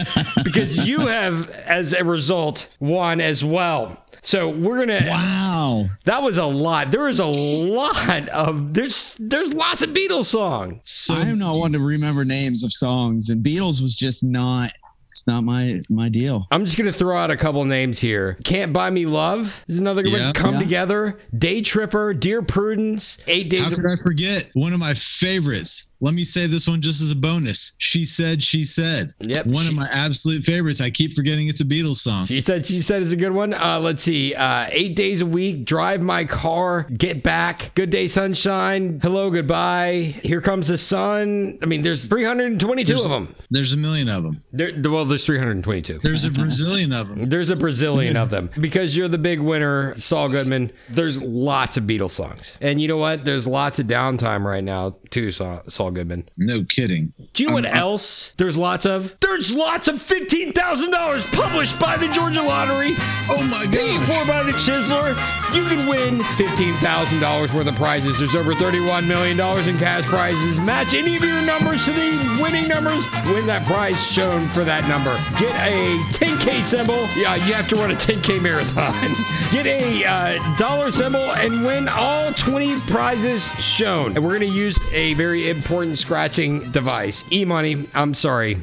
[0.46, 3.98] because you have, as a result, won as well.
[4.22, 5.86] So we're gonna Wow.
[6.04, 6.92] that was a lot.
[6.92, 11.09] There is a lot of there's there's lots of Beatles songs.
[11.10, 14.72] So I'm not one to remember names of songs, and Beatles was just not.
[15.10, 16.46] It's not my my deal.
[16.52, 18.38] I'm just gonna throw out a couple names here.
[18.44, 20.26] Can't Buy Me Love is another good Yeah.
[20.26, 20.34] one.
[20.36, 20.60] Come Yeah.
[20.62, 24.94] Together, Day Tripper, Dear Prudence, Eight Days how of could I forget one of my
[24.94, 25.89] favorites?
[26.02, 27.74] Let me say this one just as a bonus.
[27.78, 29.14] She said, she said.
[29.20, 29.48] Yep.
[29.48, 30.80] One She- of my absolute favorites.
[30.80, 32.26] I keep forgetting it's a Beatles song.
[32.26, 33.54] She said she said is a good one.
[33.54, 34.34] Uh, let's see.
[34.34, 40.16] Uh, eight days a week, drive my car, get back, good day sunshine, hello goodbye,
[40.24, 41.58] here comes the sun.
[41.62, 43.36] I mean, there's 322 There's- of them.
[43.52, 44.42] There's a million of them.
[44.54, 46.00] There, well, there's 322.
[46.04, 47.30] There's a Brazilian of them.
[47.30, 48.50] There's a Brazilian of them.
[48.60, 52.58] Because you're the big winner, Saul Goodman, there's lots of Beatles songs.
[52.62, 53.26] And you know what?
[53.26, 56.30] There's lots of downtime right now, too, Saul, Saul Saul Goodman.
[56.38, 57.14] No kidding.
[57.34, 59.16] Do you know what I'm- I'm- else there's lots of?
[59.22, 62.94] There's lots of $15,000 published by the Georgia Lottery,
[63.30, 64.22] Oh my paid god.
[64.24, 65.16] for by the Chisler.
[65.56, 68.18] You can win $15,000 worth of prizes.
[68.20, 70.60] There's over $31 million in cash prizes.
[70.60, 73.04] Match any of your numbers to the winning numbers.
[73.26, 75.14] Win that prize shown for that number.
[75.40, 77.00] Get a 10K symbol.
[77.18, 78.94] Yeah, you have to run a 10K marathon.
[79.52, 84.16] Get a uh, dollar symbol and win all 20 prizes shown.
[84.16, 87.24] And we're going to use a very important scratching device.
[87.32, 88.58] E-money, I'm sorry.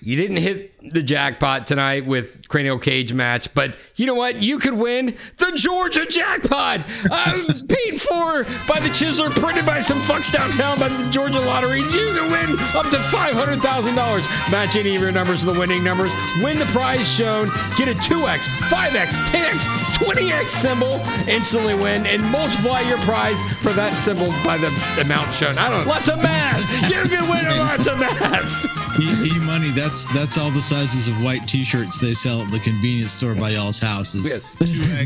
[0.00, 4.36] You didn't hit the jackpot tonight with cranial cage match, but you know what?
[4.42, 10.00] You could win the Georgia jackpot, uh, paid for by the Chisler, printed by some
[10.02, 11.80] fucks downtown by the Georgia Lottery.
[11.80, 14.26] You can win up to five hundred thousand dollars.
[14.50, 16.10] Match any of your numbers to the winning numbers.
[16.42, 17.46] Win the prize shown.
[17.76, 20.92] Get a two x, five x, ten x, twenty x symbol.
[21.28, 24.68] Instantly win and multiply your prize for that symbol by the
[25.00, 25.58] amount shown.
[25.58, 25.90] I don't know.
[25.92, 26.60] Lots of math.
[26.90, 28.79] You can win lots of math.
[28.98, 29.70] E, money.
[29.70, 33.50] That's that's all the sizes of white T-shirts they sell at the convenience store by
[33.50, 34.26] y'all's houses.
[34.32, 34.54] Yes.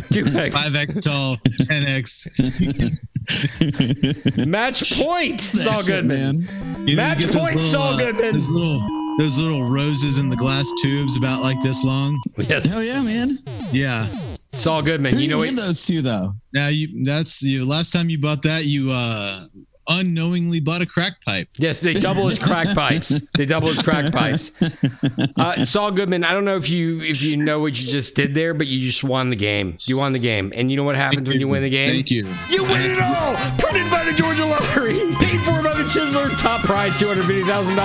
[0.08, 1.36] Two X, five X tall,
[1.68, 2.26] ten X.
[4.46, 5.40] Match point.
[5.40, 6.40] Saul That's it, Goodman.
[6.46, 6.88] man.
[6.88, 8.32] You Match you get those point, little, Saul uh, Goodman.
[8.34, 8.80] Those little
[9.18, 12.20] those little roses in the glass tubes, about like this long.
[12.38, 12.66] Yes.
[12.66, 13.38] Hell yeah, man.
[13.70, 14.06] Yeah.
[14.52, 15.14] it's Saul Goodman.
[15.14, 15.56] Who You know you what?
[15.56, 16.34] those two though?
[16.52, 17.64] Now you that's you.
[17.64, 19.28] Last time you bought that, you uh
[19.88, 21.48] unknowingly bought a crack pipe.
[21.56, 23.20] Yes, they double as crack pipes.
[23.34, 24.52] They double as crack pipes.
[25.36, 28.34] Uh, Saul Goodman, I don't know if you if you know what you just did
[28.34, 29.76] there, but you just won the game.
[29.86, 31.90] You won the game, and you know what happens when you win the game?
[31.90, 32.26] Thank you.
[32.48, 33.34] You win it all!
[33.58, 34.94] Printed by the Georgia Lottery.
[35.20, 36.28] Paid for by Chisler.
[36.40, 37.76] Top prize, $250,000.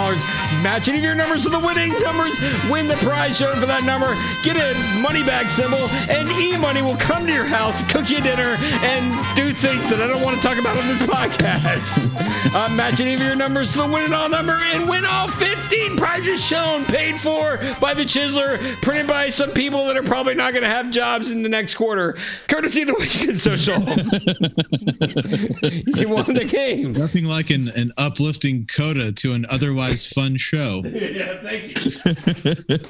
[0.64, 2.40] Match any of your numbers to the winning numbers.
[2.70, 4.16] Win the prize shown for that number.
[4.44, 8.58] Get a money bag symbol, and E-Money will come to your house, cook you dinner,
[8.82, 12.08] and do things that I don't want to talk about on this podcast.
[12.56, 15.98] Uh, match any of your numbers to the winning all number and win all 15
[15.98, 20.54] prizes shown, paid for by the Chisler, printed by some people that are probably not
[20.54, 22.18] going to have jobs in the next quarter.
[22.48, 23.74] Courtesy of the Weekend Social.
[26.00, 26.94] you won the game.
[26.94, 30.82] Nothing like an, an uplifting coda to an otherwise fun show.
[31.00, 31.86] Yeah, thank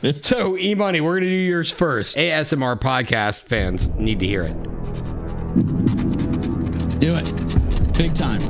[0.05, 0.14] you.
[0.22, 2.18] so, E Money, we're going to do yours first.
[2.18, 4.60] ASMR podcast fans need to hear it.
[6.99, 7.97] Do it.
[7.97, 8.41] Big time.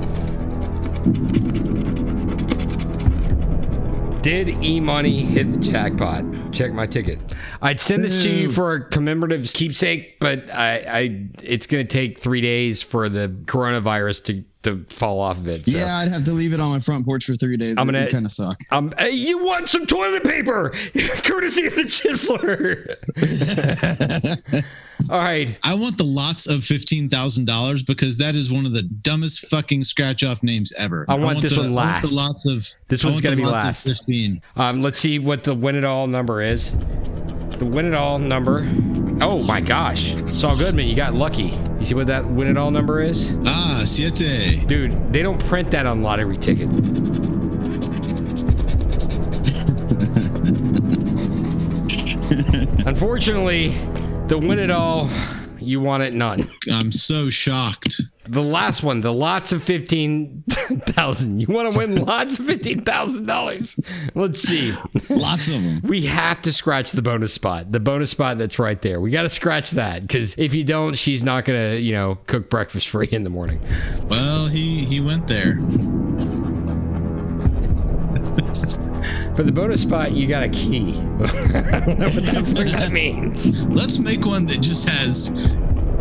[4.21, 6.25] Did E Money hit the jackpot?
[6.51, 7.19] Check my ticket.
[7.61, 11.91] I'd send this to you for a commemorative keepsake, but I, I it's going to
[11.91, 15.65] take three days for the coronavirus to, to fall off of it.
[15.65, 15.77] So.
[15.77, 17.77] Yeah, I'd have to leave it on my front porch for three days.
[17.77, 18.57] I'm I'm gonna- gonna kind of suck.
[18.71, 20.71] Um, hey, you want some toilet paper?
[21.23, 22.95] Courtesy of the Chisler.
[25.09, 25.57] All right.
[25.63, 29.47] I want the lots of fifteen thousand dollars because that is one of the dumbest
[29.47, 31.05] fucking scratch off names ever.
[31.07, 32.09] I want this the, one I want last.
[32.09, 33.83] the lots of This one's gonna be last.
[33.83, 34.41] Fifteen.
[34.57, 36.71] Um, let's see what the win it all number is.
[37.57, 38.63] The win it all number.
[39.21, 40.15] Oh my gosh.
[40.33, 41.53] Saul Goodman, you got lucky.
[41.79, 43.35] You see what that win it all number is?
[43.45, 44.65] Ah, siete.
[44.67, 46.73] Dude, they don't print that on lottery tickets.
[52.85, 53.69] Unfortunately,
[54.27, 55.09] the win it all,
[55.59, 56.47] you want it none.
[56.71, 58.01] I'm so shocked.
[58.29, 61.39] The last one, the lots of fifteen thousand.
[61.39, 63.75] You want to win lots of fifteen thousand dollars?
[64.13, 64.73] Let's see.
[65.09, 65.79] Lots of them.
[65.83, 67.71] We have to scratch the bonus spot.
[67.71, 69.01] The bonus spot that's right there.
[69.01, 72.49] We got to scratch that because if you don't, she's not gonna, you know, cook
[72.49, 73.59] breakfast for you in the morning.
[74.07, 75.55] Well, he he went there.
[79.35, 80.97] For the bonus spot, you got a key.
[80.99, 83.63] I don't know what the fuck that means.
[83.63, 85.29] Let's make one that just has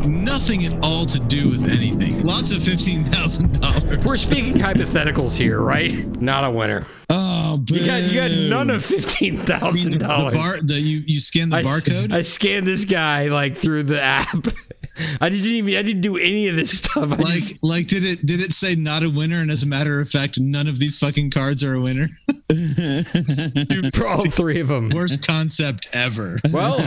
[0.06, 2.22] nothing at all to do with anything.
[2.22, 4.04] Lots of fifteen thousand dollars.
[4.06, 5.92] We're speaking hypotheticals here, right?
[6.20, 6.86] Not a winner.
[7.10, 10.34] Oh, You got you got none of fifteen The, thousand the dollars.
[10.36, 12.12] bar, the you you scan the I, barcode.
[12.12, 14.46] I scanned this guy like through the app.
[15.20, 17.12] I didn't even I didn't do any of this stuff.
[17.12, 19.40] I like just- like did it did it say not a winner?
[19.40, 22.08] And as a matter of fact, none of these fucking cards are a winner.
[23.94, 24.88] for all three of them.
[24.94, 26.38] Worst concept ever.
[26.50, 26.78] Well,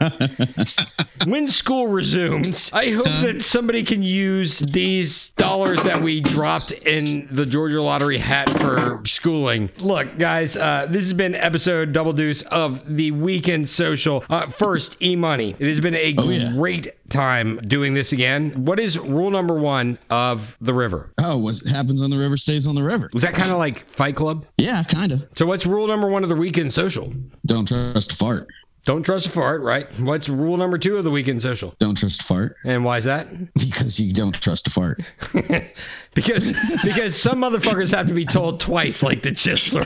[1.26, 7.28] when school resumes, I hope that somebody can use these dollars that we dropped in
[7.30, 9.70] the Georgia Lottery hat for schooling.
[9.78, 14.24] Look, guys, uh, this has been episode double deuce of the weekend social.
[14.30, 15.56] Uh, first, e money.
[15.58, 16.52] It has been a yeah.
[16.54, 18.52] great time doing this again.
[18.64, 21.12] What is rule number one of the river?
[21.20, 23.10] Oh, what happens on the river stays on the river.
[23.12, 24.46] Was that kind of like Fight Club?
[24.56, 25.26] Yeah, kind of.
[25.36, 27.12] So, what's rule number one of the weekend social?
[27.46, 28.48] Don't trust a fart.
[28.88, 29.86] Don't trust a fart, right?
[30.00, 31.74] What's rule number two of the weekend social?
[31.78, 33.28] Don't trust a fart And why is that?
[33.52, 35.02] because you don't trust a fart.
[36.14, 39.84] because because some motherfuckers have to be told twice, like the Chisler.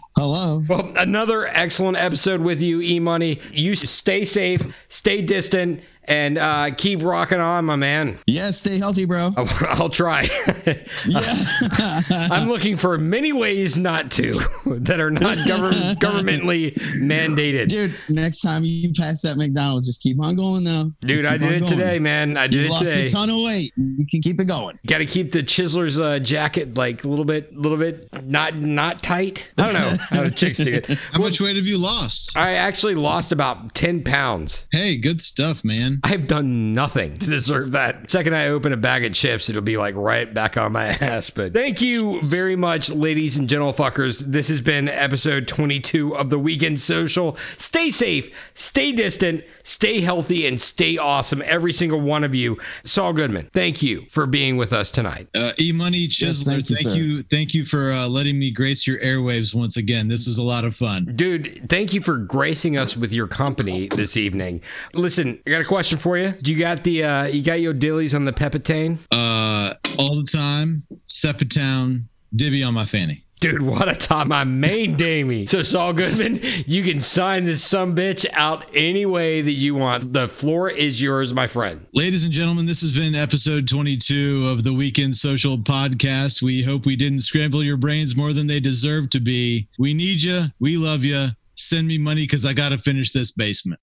[0.16, 0.64] Hello.
[0.66, 3.38] well, another excellent episode with you, E Money.
[3.50, 8.18] You stay safe, stay distant, and uh, keep rocking on, my man.
[8.26, 9.30] Yeah, stay healthy, bro.
[9.68, 10.28] I'll try.
[11.06, 11.34] Yeah.
[12.30, 14.30] I'm looking for many ways not to
[14.66, 17.68] that are not government governmentally mandated.
[17.68, 20.92] Dude, next time you pass that McDonald's, just keep on going though.
[21.00, 21.64] Dude, I did it going.
[21.72, 22.36] today, man.
[22.36, 23.06] I did You it lost today.
[23.06, 23.72] a ton of weight.
[23.76, 24.78] You can keep it going.
[24.86, 29.02] Got to keep the Chisler's uh, jacket like a little bit, little bit not not
[29.02, 29.48] tight.
[29.58, 30.90] I don't know how the chicks do it.
[31.12, 32.36] How much weight have you lost?
[32.36, 34.66] I actually lost about ten pounds.
[34.72, 35.91] Hey, good stuff, man.
[36.04, 38.10] I have done nothing to deserve that.
[38.10, 41.30] Second I open a bag of chips, it'll be like right back on my ass.
[41.30, 44.20] But thank you very much, ladies and gentle fuckers.
[44.20, 47.36] This has been episode 22 of the Weekend Social.
[47.56, 52.58] Stay safe, stay distant, stay healthy, and stay awesome, every single one of you.
[52.84, 55.28] Saul Goodman, thank you for being with us tonight.
[55.34, 58.86] Uh, E Money Chisler, thank you, thank you, thank you for uh, letting me grace
[58.86, 60.08] your airwaves once again.
[60.08, 61.04] This was a lot of fun.
[61.16, 64.60] Dude, thank you for gracing us with your company this evening.
[64.94, 66.32] Listen, I got a question for you.
[66.32, 68.98] Do you got the uh you got your dillies on the Pepitane?
[69.10, 72.04] Uh, all the time, Sepatown,
[72.36, 73.21] Dibby on my fanny.
[73.42, 75.46] Dude, what a top my main Damie.
[75.46, 80.12] So Saul Goodman, you can sign this some bitch out any way that you want.
[80.12, 81.84] The floor is yours, my friend.
[81.92, 86.40] Ladies and gentlemen, this has been episode 22 of the Weekend Social Podcast.
[86.40, 89.66] We hope we didn't scramble your brains more than they deserve to be.
[89.76, 90.44] We need you.
[90.60, 91.30] We love you.
[91.56, 93.80] Send me money because I got to finish this basement.